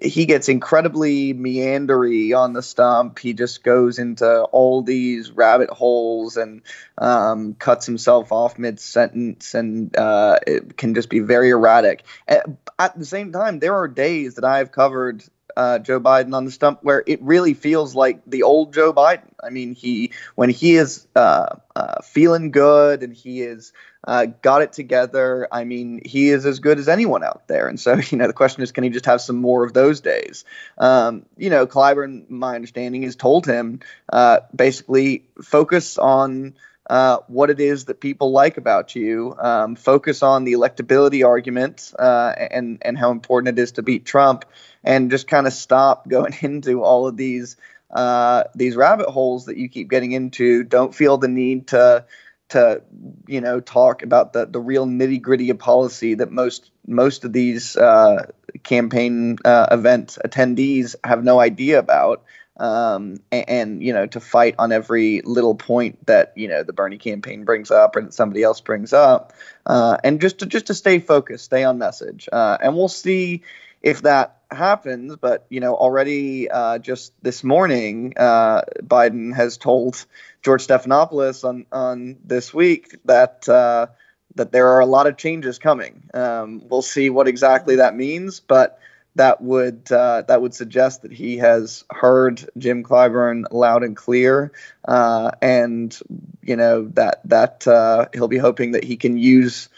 he 0.00 0.26
gets 0.26 0.48
incredibly 0.48 1.34
meandery 1.34 2.36
on 2.36 2.52
the 2.52 2.62
stump. 2.62 3.18
He 3.18 3.32
just 3.32 3.62
goes 3.62 3.98
into 3.98 4.42
all 4.44 4.82
these 4.82 5.30
rabbit 5.30 5.70
holes 5.70 6.36
and 6.36 6.62
um, 6.96 7.54
cuts 7.54 7.86
himself 7.86 8.32
off 8.32 8.58
mid 8.58 8.80
sentence, 8.80 9.54
and 9.54 9.94
uh, 9.96 10.38
it 10.46 10.76
can 10.76 10.94
just 10.94 11.10
be 11.10 11.20
very 11.20 11.50
erratic. 11.50 12.04
At 12.26 12.98
the 12.98 13.04
same 13.04 13.32
time, 13.32 13.58
there 13.58 13.74
are 13.74 13.88
days 13.88 14.36
that 14.36 14.44
I've 14.44 14.72
covered 14.72 15.24
uh, 15.58 15.80
Joe 15.80 15.98
Biden 15.98 16.34
on 16.34 16.44
the 16.44 16.52
stump 16.52 16.78
where 16.84 17.02
it 17.04 17.20
really 17.20 17.52
feels 17.52 17.92
like 17.92 18.20
the 18.28 18.44
old 18.44 18.72
Joe 18.72 18.92
Biden. 18.92 19.28
I 19.42 19.50
mean, 19.50 19.74
he 19.74 20.12
when 20.36 20.50
he 20.50 20.76
is 20.76 21.08
uh, 21.16 21.56
uh, 21.74 22.00
feeling 22.02 22.52
good 22.52 23.02
and 23.02 23.12
he 23.12 23.42
is 23.42 23.72
uh, 24.06 24.26
got 24.40 24.62
it 24.62 24.72
together. 24.72 25.48
I 25.50 25.64
mean, 25.64 26.00
he 26.04 26.28
is 26.28 26.46
as 26.46 26.60
good 26.60 26.78
as 26.78 26.88
anyone 26.88 27.24
out 27.24 27.48
there. 27.48 27.66
And 27.66 27.78
so, 27.78 27.94
you 28.10 28.18
know, 28.18 28.28
the 28.28 28.32
question 28.32 28.62
is, 28.62 28.70
can 28.70 28.84
he 28.84 28.90
just 28.90 29.06
have 29.06 29.20
some 29.20 29.36
more 29.36 29.64
of 29.64 29.72
those 29.72 30.00
days? 30.00 30.44
Um, 30.78 31.26
you 31.36 31.50
know, 31.50 31.66
Clyburn, 31.66 32.30
my 32.30 32.54
understanding, 32.54 33.02
has 33.02 33.16
told 33.16 33.44
him 33.44 33.80
uh, 34.12 34.40
basically 34.54 35.24
focus 35.42 35.98
on. 35.98 36.54
Uh, 36.88 37.18
what 37.26 37.50
it 37.50 37.60
is 37.60 37.84
that 37.84 38.00
people 38.00 38.32
like 38.32 38.56
about 38.56 38.96
you. 38.96 39.36
Um, 39.38 39.76
focus 39.76 40.22
on 40.22 40.44
the 40.44 40.54
electability 40.54 41.26
argument 41.26 41.92
uh, 41.98 42.32
and 42.50 42.78
and 42.80 42.96
how 42.96 43.10
important 43.10 43.58
it 43.58 43.62
is 43.62 43.72
to 43.72 43.82
beat 43.82 44.06
Trump, 44.06 44.46
and 44.82 45.10
just 45.10 45.28
kind 45.28 45.46
of 45.46 45.52
stop 45.52 46.08
going 46.08 46.34
into 46.40 46.82
all 46.82 47.06
of 47.06 47.16
these 47.16 47.56
uh, 47.90 48.44
these 48.54 48.74
rabbit 48.74 49.08
holes 49.08 49.46
that 49.46 49.58
you 49.58 49.68
keep 49.68 49.90
getting 49.90 50.12
into. 50.12 50.62
Don't 50.64 50.94
feel 50.94 51.18
the 51.18 51.28
need 51.28 51.68
to 51.68 52.06
to 52.50 52.82
you 53.26 53.40
know 53.40 53.60
talk 53.60 54.02
about 54.02 54.32
the 54.32 54.46
the 54.46 54.60
real 54.60 54.86
nitty 54.86 55.20
gritty 55.20 55.50
of 55.50 55.58
policy 55.58 56.14
that 56.14 56.32
most 56.32 56.70
most 56.86 57.24
of 57.24 57.32
these 57.32 57.76
uh, 57.76 58.30
campaign 58.62 59.36
uh, 59.44 59.66
event 59.70 60.18
attendees 60.24 60.94
have 61.04 61.22
no 61.22 61.38
idea 61.40 61.78
about. 61.78 62.24
Um, 62.58 63.18
and, 63.30 63.48
and, 63.48 63.82
you 63.82 63.92
know 63.92 64.06
to 64.06 64.20
fight 64.20 64.56
on 64.58 64.72
every 64.72 65.20
little 65.22 65.54
point 65.54 66.04
that 66.06 66.32
you 66.36 66.48
know 66.48 66.62
the 66.62 66.72
Bernie 66.72 66.98
campaign 66.98 67.44
brings 67.44 67.70
up 67.70 67.94
or 67.94 68.02
that 68.02 68.14
somebody 68.14 68.42
else 68.42 68.60
brings 68.60 68.92
up, 68.92 69.32
uh, 69.66 69.96
and 70.02 70.20
just 70.20 70.38
to 70.38 70.46
just 70.46 70.66
to 70.66 70.74
stay 70.74 70.98
focused, 70.98 71.44
stay 71.44 71.64
on 71.64 71.78
message, 71.78 72.28
uh, 72.32 72.58
and 72.60 72.74
we'll 72.74 72.88
see 72.88 73.42
if 73.82 74.02
that 74.02 74.38
happens. 74.50 75.16
But 75.16 75.46
you 75.50 75.60
know, 75.60 75.74
already 75.74 76.50
uh, 76.50 76.78
just 76.78 77.12
this 77.22 77.44
morning, 77.44 78.14
uh, 78.16 78.62
Biden 78.82 79.34
has 79.34 79.56
told 79.56 80.04
George 80.42 80.66
Stephanopoulos 80.66 81.44
on 81.48 81.66
on 81.70 82.16
this 82.24 82.52
week 82.52 82.96
that 83.04 83.48
uh, 83.48 83.86
that 84.34 84.52
there 84.52 84.68
are 84.68 84.80
a 84.80 84.86
lot 84.86 85.06
of 85.06 85.16
changes 85.16 85.58
coming. 85.58 86.08
Um, 86.14 86.62
we'll 86.68 86.82
see 86.82 87.10
what 87.10 87.28
exactly 87.28 87.76
that 87.76 87.94
means, 87.94 88.40
but 88.40 88.78
that 89.18 89.42
would 89.42 89.90
uh, 89.92 90.22
that 90.28 90.40
would 90.40 90.54
suggest 90.54 91.02
that 91.02 91.12
he 91.12 91.36
has 91.38 91.84
heard 91.90 92.48
Jim 92.56 92.82
Clyburn 92.82 93.44
loud 93.50 93.82
and 93.82 93.96
clear, 93.96 94.52
uh, 94.86 95.32
and 95.42 95.96
you 96.42 96.56
know 96.56 96.86
that 96.94 97.20
that 97.24 97.66
uh, 97.66 98.06
he'll 98.14 98.28
be 98.28 98.38
hoping 98.38 98.72
that 98.72 98.84
he 98.84 98.96
can 98.96 99.18
use 99.18 99.68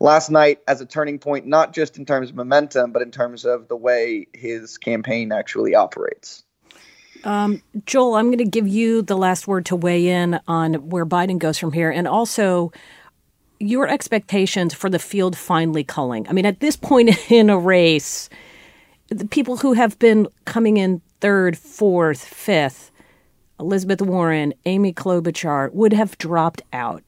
last 0.00 0.30
night 0.30 0.60
as 0.66 0.80
a 0.80 0.86
turning 0.86 1.18
point, 1.18 1.46
not 1.46 1.72
just 1.72 1.98
in 1.98 2.04
terms 2.04 2.30
of 2.30 2.36
momentum, 2.36 2.90
but 2.92 3.00
in 3.00 3.10
terms 3.10 3.44
of 3.44 3.68
the 3.68 3.76
way 3.76 4.26
his 4.32 4.76
campaign 4.76 5.32
actually 5.32 5.74
operates. 5.74 6.42
Um, 7.22 7.62
Joel, 7.86 8.16
I'm 8.16 8.26
going 8.26 8.38
to 8.38 8.44
give 8.44 8.66
you 8.66 9.02
the 9.02 9.16
last 9.16 9.46
word 9.46 9.66
to 9.66 9.76
weigh 9.76 10.08
in 10.08 10.40
on 10.48 10.74
where 10.90 11.06
Biden 11.06 11.38
goes 11.38 11.58
from 11.58 11.72
here, 11.72 11.90
and 11.90 12.08
also 12.08 12.72
your 13.60 13.86
expectations 13.86 14.74
for 14.74 14.90
the 14.90 14.98
field 14.98 15.36
finally 15.36 15.84
culling. 15.84 16.26
I 16.28 16.32
mean, 16.32 16.46
at 16.46 16.58
this 16.58 16.74
point 16.74 17.10
in 17.30 17.50
a 17.50 17.58
race, 17.58 18.28
the 19.10 19.26
people 19.26 19.58
who 19.58 19.74
have 19.74 19.98
been 19.98 20.28
coming 20.44 20.76
in 20.76 21.02
third, 21.20 21.58
fourth, 21.58 22.24
fifth, 22.24 22.90
Elizabeth 23.58 24.00
Warren, 24.00 24.54
Amy 24.64 24.92
Klobuchar, 24.92 25.72
would 25.72 25.92
have 25.92 26.16
dropped 26.16 26.62
out. 26.72 27.02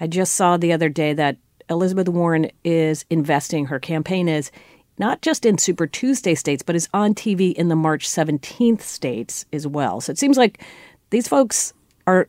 I 0.00 0.06
just 0.06 0.34
saw 0.34 0.56
the 0.56 0.72
other 0.72 0.88
day 0.88 1.12
that 1.12 1.36
Elizabeth 1.68 2.08
Warren 2.08 2.50
is 2.64 3.04
investing, 3.10 3.66
her 3.66 3.78
campaign 3.78 4.28
is 4.28 4.50
not 4.98 5.22
just 5.22 5.46
in 5.46 5.58
Super 5.58 5.86
Tuesday 5.86 6.34
states, 6.34 6.62
but 6.62 6.76
is 6.76 6.88
on 6.92 7.14
TV 7.14 7.52
in 7.54 7.68
the 7.68 7.76
March 7.76 8.08
17th 8.08 8.82
states 8.82 9.46
as 9.52 9.66
well. 9.66 10.00
So 10.00 10.10
it 10.10 10.18
seems 10.18 10.36
like 10.36 10.62
these 11.10 11.28
folks 11.28 11.72
are, 12.06 12.28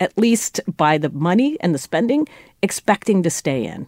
at 0.00 0.16
least 0.16 0.60
by 0.76 0.98
the 0.98 1.10
money 1.10 1.56
and 1.60 1.74
the 1.74 1.78
spending, 1.78 2.26
expecting 2.62 3.22
to 3.22 3.30
stay 3.30 3.64
in. 3.64 3.86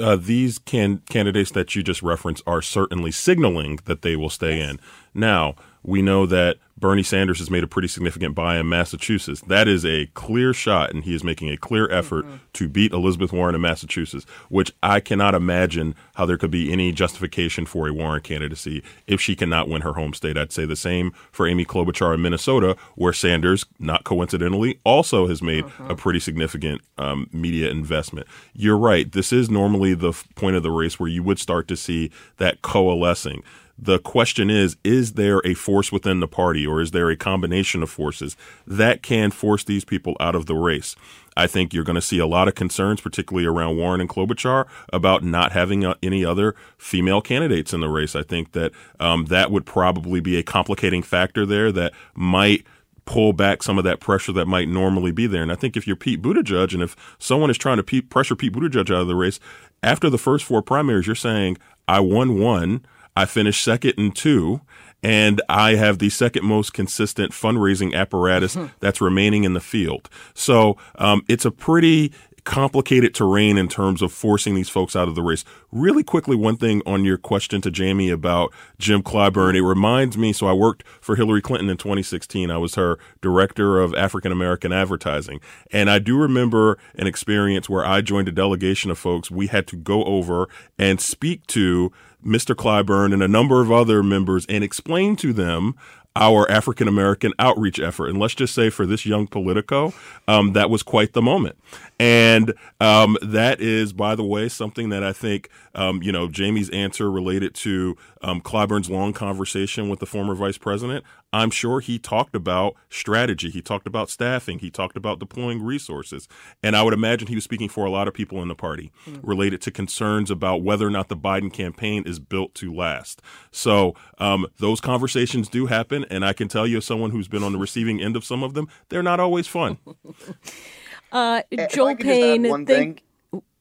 Uh, 0.00 0.16
these 0.16 0.58
can, 0.58 0.98
candidates 1.08 1.50
that 1.52 1.74
you 1.74 1.82
just 1.82 2.02
referenced 2.02 2.42
are 2.46 2.62
certainly 2.62 3.10
signaling 3.10 3.78
that 3.84 4.02
they 4.02 4.16
will 4.16 4.30
stay 4.30 4.58
yes. 4.58 4.70
in. 4.70 4.80
Now, 5.14 5.54
we 5.84 6.02
know 6.02 6.26
that 6.26 6.56
Bernie 6.76 7.02
Sanders 7.02 7.38
has 7.38 7.50
made 7.50 7.62
a 7.62 7.68
pretty 7.68 7.88
significant 7.88 8.34
buy 8.34 8.58
in 8.58 8.68
Massachusetts. 8.68 9.40
That 9.42 9.68
is 9.68 9.86
a 9.86 10.06
clear 10.14 10.52
shot, 10.52 10.92
and 10.92 11.04
he 11.04 11.14
is 11.14 11.22
making 11.22 11.50
a 11.50 11.56
clear 11.56 11.90
effort 11.90 12.26
mm-hmm. 12.26 12.36
to 12.54 12.68
beat 12.68 12.92
Elizabeth 12.92 13.32
Warren 13.32 13.54
in 13.54 13.60
Massachusetts, 13.60 14.26
which 14.48 14.72
I 14.82 14.98
cannot 14.98 15.34
imagine 15.34 15.94
how 16.14 16.26
there 16.26 16.36
could 16.36 16.50
be 16.50 16.72
any 16.72 16.90
justification 16.90 17.64
for 17.64 17.86
a 17.86 17.92
Warren 17.92 18.22
candidacy 18.22 18.82
if 19.06 19.20
she 19.20 19.36
cannot 19.36 19.68
win 19.68 19.82
her 19.82 19.92
home 19.92 20.14
state. 20.14 20.36
I'd 20.36 20.52
say 20.52 20.64
the 20.64 20.74
same 20.74 21.12
for 21.30 21.46
Amy 21.46 21.64
Klobuchar 21.64 22.14
in 22.14 22.22
Minnesota, 22.22 22.76
where 22.96 23.12
Sanders, 23.12 23.64
not 23.78 24.04
coincidentally, 24.04 24.80
also 24.84 25.28
has 25.28 25.42
made 25.42 25.64
mm-hmm. 25.64 25.90
a 25.90 25.96
pretty 25.96 26.18
significant 26.18 26.80
um, 26.98 27.28
media 27.32 27.70
investment. 27.70 28.26
You're 28.52 28.78
right. 28.78 29.10
This 29.10 29.32
is 29.32 29.48
normally 29.48 29.94
the 29.94 30.12
point 30.34 30.56
of 30.56 30.62
the 30.62 30.70
race 30.70 30.98
where 30.98 31.08
you 31.08 31.22
would 31.22 31.38
start 31.38 31.68
to 31.68 31.76
see 31.76 32.10
that 32.38 32.62
coalescing. 32.62 33.44
The 33.76 33.98
question 33.98 34.50
is, 34.50 34.76
is 34.84 35.14
there 35.14 35.40
a 35.44 35.54
force 35.54 35.90
within 35.90 36.20
the 36.20 36.28
party 36.28 36.66
or 36.66 36.80
is 36.80 36.92
there 36.92 37.10
a 37.10 37.16
combination 37.16 37.82
of 37.82 37.90
forces 37.90 38.36
that 38.66 39.02
can 39.02 39.30
force 39.30 39.64
these 39.64 39.84
people 39.84 40.16
out 40.20 40.36
of 40.36 40.46
the 40.46 40.54
race? 40.54 40.94
I 41.36 41.48
think 41.48 41.74
you're 41.74 41.84
going 41.84 41.96
to 41.96 42.00
see 42.00 42.18
a 42.18 42.26
lot 42.26 42.46
of 42.46 42.54
concerns, 42.54 43.00
particularly 43.00 43.46
around 43.46 43.76
Warren 43.76 44.00
and 44.00 44.08
Klobuchar, 44.08 44.66
about 44.92 45.24
not 45.24 45.50
having 45.50 45.84
uh, 45.84 45.94
any 46.02 46.24
other 46.24 46.54
female 46.78 47.20
candidates 47.20 47.72
in 47.72 47.80
the 47.80 47.88
race. 47.88 48.14
I 48.14 48.22
think 48.22 48.52
that 48.52 48.70
um, 49.00 49.24
that 49.26 49.50
would 49.50 49.66
probably 49.66 50.20
be 50.20 50.36
a 50.36 50.44
complicating 50.44 51.02
factor 51.02 51.44
there 51.44 51.72
that 51.72 51.92
might 52.14 52.64
pull 53.06 53.32
back 53.32 53.62
some 53.62 53.76
of 53.76 53.84
that 53.84 54.00
pressure 54.00 54.32
that 54.32 54.46
might 54.46 54.68
normally 54.68 55.10
be 55.12 55.26
there. 55.26 55.42
And 55.42 55.52
I 55.52 55.56
think 55.56 55.76
if 55.76 55.86
you're 55.86 55.96
Pete 55.96 56.22
Buttigieg 56.22 56.72
and 56.72 56.82
if 56.82 56.96
someone 57.18 57.50
is 57.50 57.58
trying 57.58 57.76
to 57.76 57.82
pe- 57.82 58.00
pressure 58.00 58.36
Pete 58.36 58.52
Buttigieg 58.52 58.90
out 58.90 59.02
of 59.02 59.08
the 59.08 59.16
race, 59.16 59.40
after 59.82 60.08
the 60.08 60.18
first 60.18 60.44
four 60.44 60.62
primaries, 60.62 61.06
you're 61.06 61.16
saying, 61.16 61.58
I 61.86 62.00
won 62.00 62.38
one. 62.38 62.86
I 63.16 63.26
finished 63.26 63.62
second 63.62 63.94
in 63.96 64.12
two, 64.12 64.60
and 65.02 65.40
I 65.48 65.74
have 65.74 65.98
the 65.98 66.10
second 66.10 66.44
most 66.44 66.72
consistent 66.72 67.32
fundraising 67.32 67.94
apparatus 67.94 68.56
that's 68.80 69.00
remaining 69.00 69.44
in 69.44 69.52
the 69.52 69.60
field. 69.60 70.08
So 70.34 70.78
um, 70.96 71.22
it's 71.28 71.44
a 71.44 71.50
pretty 71.50 72.12
complicated 72.44 73.14
terrain 73.14 73.56
in 73.56 73.68
terms 73.68 74.02
of 74.02 74.12
forcing 74.12 74.54
these 74.54 74.68
folks 74.68 74.94
out 74.94 75.08
of 75.08 75.14
the 75.14 75.22
race. 75.22 75.44
Really 75.72 76.04
quickly, 76.04 76.36
one 76.36 76.56
thing 76.56 76.82
on 76.86 77.04
your 77.04 77.16
question 77.16 77.60
to 77.62 77.70
Jamie 77.70 78.10
about 78.10 78.52
Jim 78.78 79.02
Clyburn, 79.02 79.54
it 79.54 79.62
reminds 79.62 80.16
me. 80.16 80.32
So 80.32 80.46
I 80.46 80.52
worked 80.52 80.84
for 81.00 81.16
Hillary 81.16 81.40
Clinton 81.40 81.70
in 81.70 81.76
2016. 81.76 82.50
I 82.50 82.58
was 82.58 82.74
her 82.74 82.98
director 83.22 83.80
of 83.80 83.94
African 83.94 84.30
American 84.30 84.72
advertising. 84.72 85.40
And 85.72 85.90
I 85.90 85.98
do 85.98 86.18
remember 86.18 86.78
an 86.94 87.06
experience 87.06 87.68
where 87.68 87.84
I 87.84 88.02
joined 88.02 88.28
a 88.28 88.32
delegation 88.32 88.90
of 88.90 88.98
folks. 88.98 89.30
We 89.30 89.46
had 89.46 89.66
to 89.68 89.76
go 89.76 90.04
over 90.04 90.48
and 90.78 91.00
speak 91.00 91.46
to 91.48 91.92
Mr. 92.24 92.54
Clyburn 92.54 93.12
and 93.12 93.22
a 93.22 93.28
number 93.28 93.60
of 93.60 93.72
other 93.72 94.02
members 94.02 94.46
and 94.46 94.62
explain 94.64 95.16
to 95.16 95.32
them 95.32 95.74
our 96.16 96.48
African 96.50 96.86
American 96.86 97.32
outreach 97.38 97.80
effort. 97.80 98.08
And 98.08 98.18
let's 98.18 98.34
just 98.34 98.54
say 98.54 98.70
for 98.70 98.86
this 98.86 99.04
young 99.04 99.26
Politico, 99.26 99.92
um, 100.28 100.52
that 100.52 100.70
was 100.70 100.82
quite 100.82 101.12
the 101.12 101.22
moment. 101.22 101.56
And 101.98 102.54
um, 102.80 103.16
that 103.22 103.60
is, 103.60 103.92
by 103.92 104.14
the 104.14 104.24
way, 104.24 104.48
something 104.48 104.88
that 104.88 105.04
I 105.04 105.12
think, 105.12 105.48
um, 105.74 106.02
you 106.02 106.10
know, 106.10 106.28
Jamie's 106.28 106.70
answer 106.70 107.10
related 107.10 107.54
to 107.56 107.96
um, 108.22 108.40
Clyburn's 108.40 108.90
long 108.90 109.12
conversation 109.12 109.88
with 109.88 110.00
the 110.00 110.06
former 110.06 110.34
vice 110.34 110.58
president. 110.58 111.04
I'm 111.32 111.50
sure 111.50 111.80
he 111.80 111.98
talked 111.98 112.36
about 112.36 112.76
strategy. 112.88 113.50
He 113.50 113.60
talked 113.60 113.88
about 113.88 114.08
staffing. 114.08 114.60
He 114.60 114.70
talked 114.70 114.96
about 114.96 115.18
deploying 115.18 115.62
resources. 115.62 116.28
And 116.62 116.76
I 116.76 116.82
would 116.82 116.94
imagine 116.94 117.26
he 117.26 117.34
was 117.34 117.42
speaking 117.42 117.68
for 117.68 117.84
a 117.84 117.90
lot 117.90 118.06
of 118.06 118.14
people 118.14 118.40
in 118.40 118.48
the 118.48 118.54
party 118.54 118.92
mm. 119.04 119.18
related 119.22 119.60
to 119.62 119.72
concerns 119.72 120.30
about 120.30 120.62
whether 120.62 120.86
or 120.86 120.90
not 120.90 121.08
the 121.08 121.16
Biden 121.16 121.52
campaign 121.52 122.04
is 122.06 122.20
built 122.20 122.54
to 122.56 122.72
last. 122.72 123.20
So 123.50 123.94
um, 124.18 124.46
those 124.58 124.80
conversations 124.80 125.48
do 125.48 125.66
happen. 125.66 126.04
And 126.08 126.24
I 126.24 126.32
can 126.34 126.46
tell 126.46 126.66
you, 126.68 126.76
as 126.76 126.84
someone 126.84 127.10
who's 127.10 127.28
been 127.28 127.42
on 127.42 127.52
the 127.52 127.58
receiving 127.58 128.00
end 128.00 128.14
of 128.14 128.24
some 128.24 128.44
of 128.44 128.54
them, 128.54 128.68
they're 128.88 129.02
not 129.02 129.18
always 129.18 129.48
fun. 129.48 129.78
uh, 131.14 131.42
Joel 131.70 131.96
Payne. 131.96 132.48
One 132.48 132.66
thing. 132.66 133.00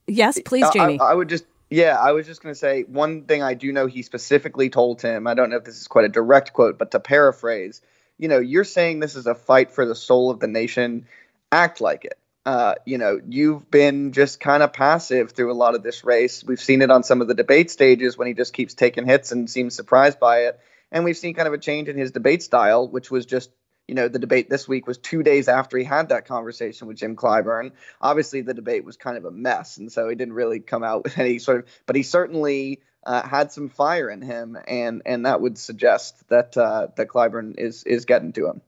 Yes, 0.07 0.39
please, 0.43 0.65
Jamie. 0.73 0.99
I, 0.99 1.11
I 1.11 1.13
would 1.13 1.29
just 1.29 1.45
yeah, 1.73 1.97
I 1.97 2.11
was 2.11 2.27
just 2.27 2.43
going 2.43 2.53
to 2.53 2.59
say 2.59 2.83
one 2.83 3.23
thing 3.23 3.41
I 3.41 3.55
do 3.55 3.71
know 3.71 3.87
he 3.87 4.03
specifically 4.03 4.69
told 4.69 5.01
him. 5.01 5.25
I 5.25 5.33
don't 5.33 5.49
know 5.49 5.57
if 5.57 5.63
this 5.63 5.81
is 5.81 5.87
quite 5.87 6.05
a 6.05 6.09
direct 6.09 6.53
quote, 6.53 6.77
but 6.77 6.91
to 6.91 6.99
paraphrase, 6.99 7.81
you 8.19 8.27
know, 8.27 8.37
you're 8.37 8.63
saying 8.63 8.99
this 8.99 9.15
is 9.15 9.25
a 9.25 9.33
fight 9.33 9.71
for 9.71 9.85
the 9.85 9.95
soul 9.95 10.29
of 10.29 10.39
the 10.39 10.47
nation. 10.47 11.07
Act 11.51 11.81
like 11.81 12.05
it. 12.05 12.19
Uh, 12.45 12.75
you 12.85 12.99
know, 12.99 13.19
you've 13.27 13.71
been 13.71 14.11
just 14.11 14.39
kind 14.39 14.61
of 14.61 14.71
passive 14.71 15.31
through 15.31 15.51
a 15.51 15.55
lot 15.55 15.73
of 15.73 15.81
this 15.81 16.03
race. 16.03 16.43
We've 16.43 16.61
seen 16.61 16.83
it 16.83 16.91
on 16.91 17.01
some 17.01 17.21
of 17.21 17.27
the 17.27 17.33
debate 17.33 17.71
stages 17.71 18.17
when 18.17 18.27
he 18.27 18.35
just 18.35 18.53
keeps 18.53 18.75
taking 18.75 19.07
hits 19.07 19.31
and 19.31 19.49
seems 19.49 19.75
surprised 19.75 20.19
by 20.19 20.41
it. 20.41 20.59
And 20.91 21.03
we've 21.03 21.17
seen 21.17 21.33
kind 21.33 21.47
of 21.47 21.55
a 21.55 21.57
change 21.57 21.89
in 21.89 21.97
his 21.97 22.11
debate 22.11 22.43
style, 22.43 22.87
which 22.87 23.09
was 23.09 23.25
just 23.25 23.49
you 23.88 23.96
know, 23.96 24.08
the 24.08 24.19
debate 24.19 24.50
this 24.50 24.67
week 24.67 24.88
was 24.88 24.98
two 24.98 25.24
days 25.24 25.48
after 25.48 25.78
he 25.78 25.84
had 25.84 26.10
that 26.10 26.26
conversation 26.26 26.88
with 26.88 26.98
Jim 26.98 27.15
Clyburn. 27.15 27.72
Obviously, 28.00 28.41
the 28.41 28.54
debate 28.54 28.86
was 28.86 28.96
kind 28.96 29.17
of 29.17 29.26
a 29.26 29.32
mess, 29.32 29.78
and 29.78 29.91
so 29.91 30.08
he 30.08 30.15
didn't 30.15 30.34
really 30.34 30.60
come 30.60 30.84
out 30.84 31.04
with 31.04 31.17
any 31.19 31.39
sort 31.39 31.60
of. 31.60 31.65
But 31.86 31.96
he 31.96 32.04
certainly 32.04 32.82
uh, 33.06 33.28
had 33.28 33.52
some 33.52 33.69
fire 33.69 34.10
in 34.10 34.22
him, 34.22 34.58
and 34.67 35.02
and 35.06 35.26
that 35.26 35.41
would 35.41 35.58
suggest 35.58 36.28
that 36.30 36.56
uh, 36.56 36.88
that 36.96 37.08
Clyburn 37.08 37.56
is 37.58 37.84
is 37.84 38.06
getting 38.06 38.32
to 38.34 38.48
him. 38.48 38.62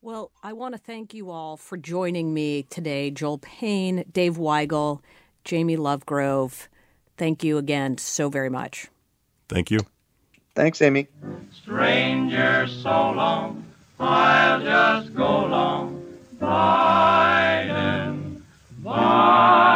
Well, 0.00 0.32
I 0.42 0.52
want 0.52 0.74
to 0.74 0.80
thank 0.80 1.14
you 1.14 1.30
all 1.30 1.56
for 1.56 1.76
joining 1.76 2.34
me 2.34 2.64
today, 2.64 3.12
Joel 3.12 3.38
Payne, 3.38 4.04
Dave 4.10 4.36
Weigel, 4.36 5.00
Jamie 5.44 5.76
Lovegrove. 5.76 6.66
Thank 7.16 7.44
you 7.44 7.56
again 7.56 7.98
so 7.98 8.28
very 8.28 8.50
much. 8.50 8.88
Thank 9.48 9.70
you. 9.70 9.78
Thanks, 10.56 10.82
Amy. 10.82 11.06
Stranger, 11.52 12.66
so 12.66 13.12
long 13.12 13.71
I'll 14.04 14.60
just 14.60 15.14
go 15.14 15.46
along. 15.46 16.02
Biden, 16.40 18.42
Biden, 18.82 19.71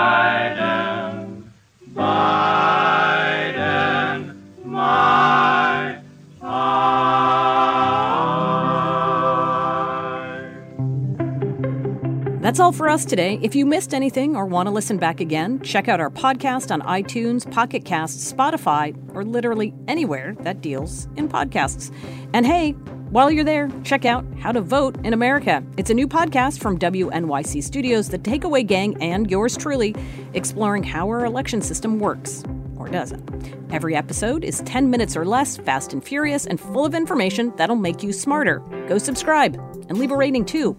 That's 12.57 12.64
all 12.64 12.73
for 12.73 12.88
us 12.88 13.05
today. 13.05 13.38
If 13.42 13.55
you 13.55 13.66
missed 13.66 13.92
anything 13.92 14.35
or 14.35 14.47
want 14.47 14.66
to 14.66 14.71
listen 14.71 14.97
back 14.97 15.21
again, 15.21 15.61
check 15.61 15.88
out 15.88 16.01
our 16.01 16.09
podcast 16.09 16.73
on 16.73 16.81
iTunes, 16.81 17.45
Pocket 17.51 17.85
Casts, 17.85 18.33
Spotify, 18.33 18.97
or 19.14 19.27
literally 19.27 19.75
anywhere 19.88 20.35
that 20.40 20.62
deals 20.62 21.07
in 21.16 21.29
podcasts. 21.29 21.95
And 22.33 22.47
hey, 22.47 22.71
while 23.11 23.31
you're 23.31 23.45
there, 23.45 23.69
check 23.85 24.07
out 24.07 24.25
How 24.38 24.53
to 24.53 24.62
Vote 24.62 24.97
in 25.05 25.12
America. 25.12 25.62
It's 25.77 25.90
a 25.90 25.95
new 25.95 26.09
podcast 26.09 26.59
from 26.59 26.79
WNYC 26.79 27.62
Studios, 27.62 28.09
the 28.09 28.19
Takeaway 28.19 28.66
Gang, 28.66 28.97
and 29.03 29.31
yours 29.31 29.55
truly, 29.55 29.95
exploring 30.33 30.83
how 30.83 31.09
our 31.09 31.27
election 31.27 31.61
system 31.61 31.99
works 31.99 32.42
or 32.87 32.90
doesn't. 32.90 33.72
Every 33.72 33.94
episode 33.94 34.44
is 34.44 34.62
10 34.62 34.90
minutes 34.90 35.16
or 35.16 35.25
less, 35.25 35.57
fast 35.57 35.92
and 35.92 36.03
furious, 36.03 36.46
and 36.46 36.61
full 36.61 36.87
of 36.87 36.94
information 36.94 37.53
that'll 37.57 37.77
make 37.77 38.03
you 38.03 38.12
smarter. 38.12 38.61
Go 38.88 38.99
subscribe 38.99 39.55
and 39.88 39.99
leave 39.99 40.11
a 40.11 40.16
rating 40.16 40.44
too. 40.44 40.77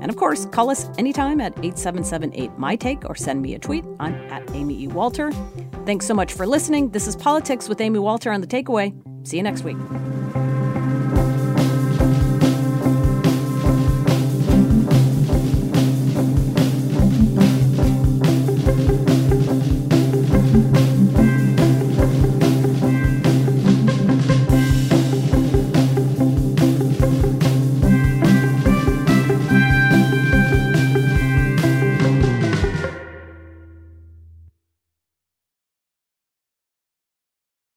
And 0.00 0.10
of 0.10 0.16
course, 0.16 0.46
call 0.46 0.70
us 0.70 0.88
anytime 0.98 1.40
at 1.40 1.52
8778 1.58 2.58
My 2.58 2.76
Take 2.76 3.08
or 3.08 3.14
send 3.14 3.42
me 3.42 3.54
a 3.54 3.58
tweet. 3.58 3.84
I'm 3.98 4.14
at 4.30 4.48
Amy 4.54 4.82
E. 4.82 4.88
Walter. 4.88 5.32
Thanks 5.84 6.06
so 6.06 6.14
much 6.14 6.32
for 6.32 6.46
listening. 6.46 6.90
This 6.90 7.06
is 7.06 7.16
Politics 7.16 7.68
with 7.68 7.80
Amy 7.80 7.98
Walter 7.98 8.30
on 8.30 8.40
The 8.40 8.46
Takeaway. 8.46 8.94
See 9.26 9.36
you 9.36 9.42
next 9.42 9.62
week. 9.62 9.76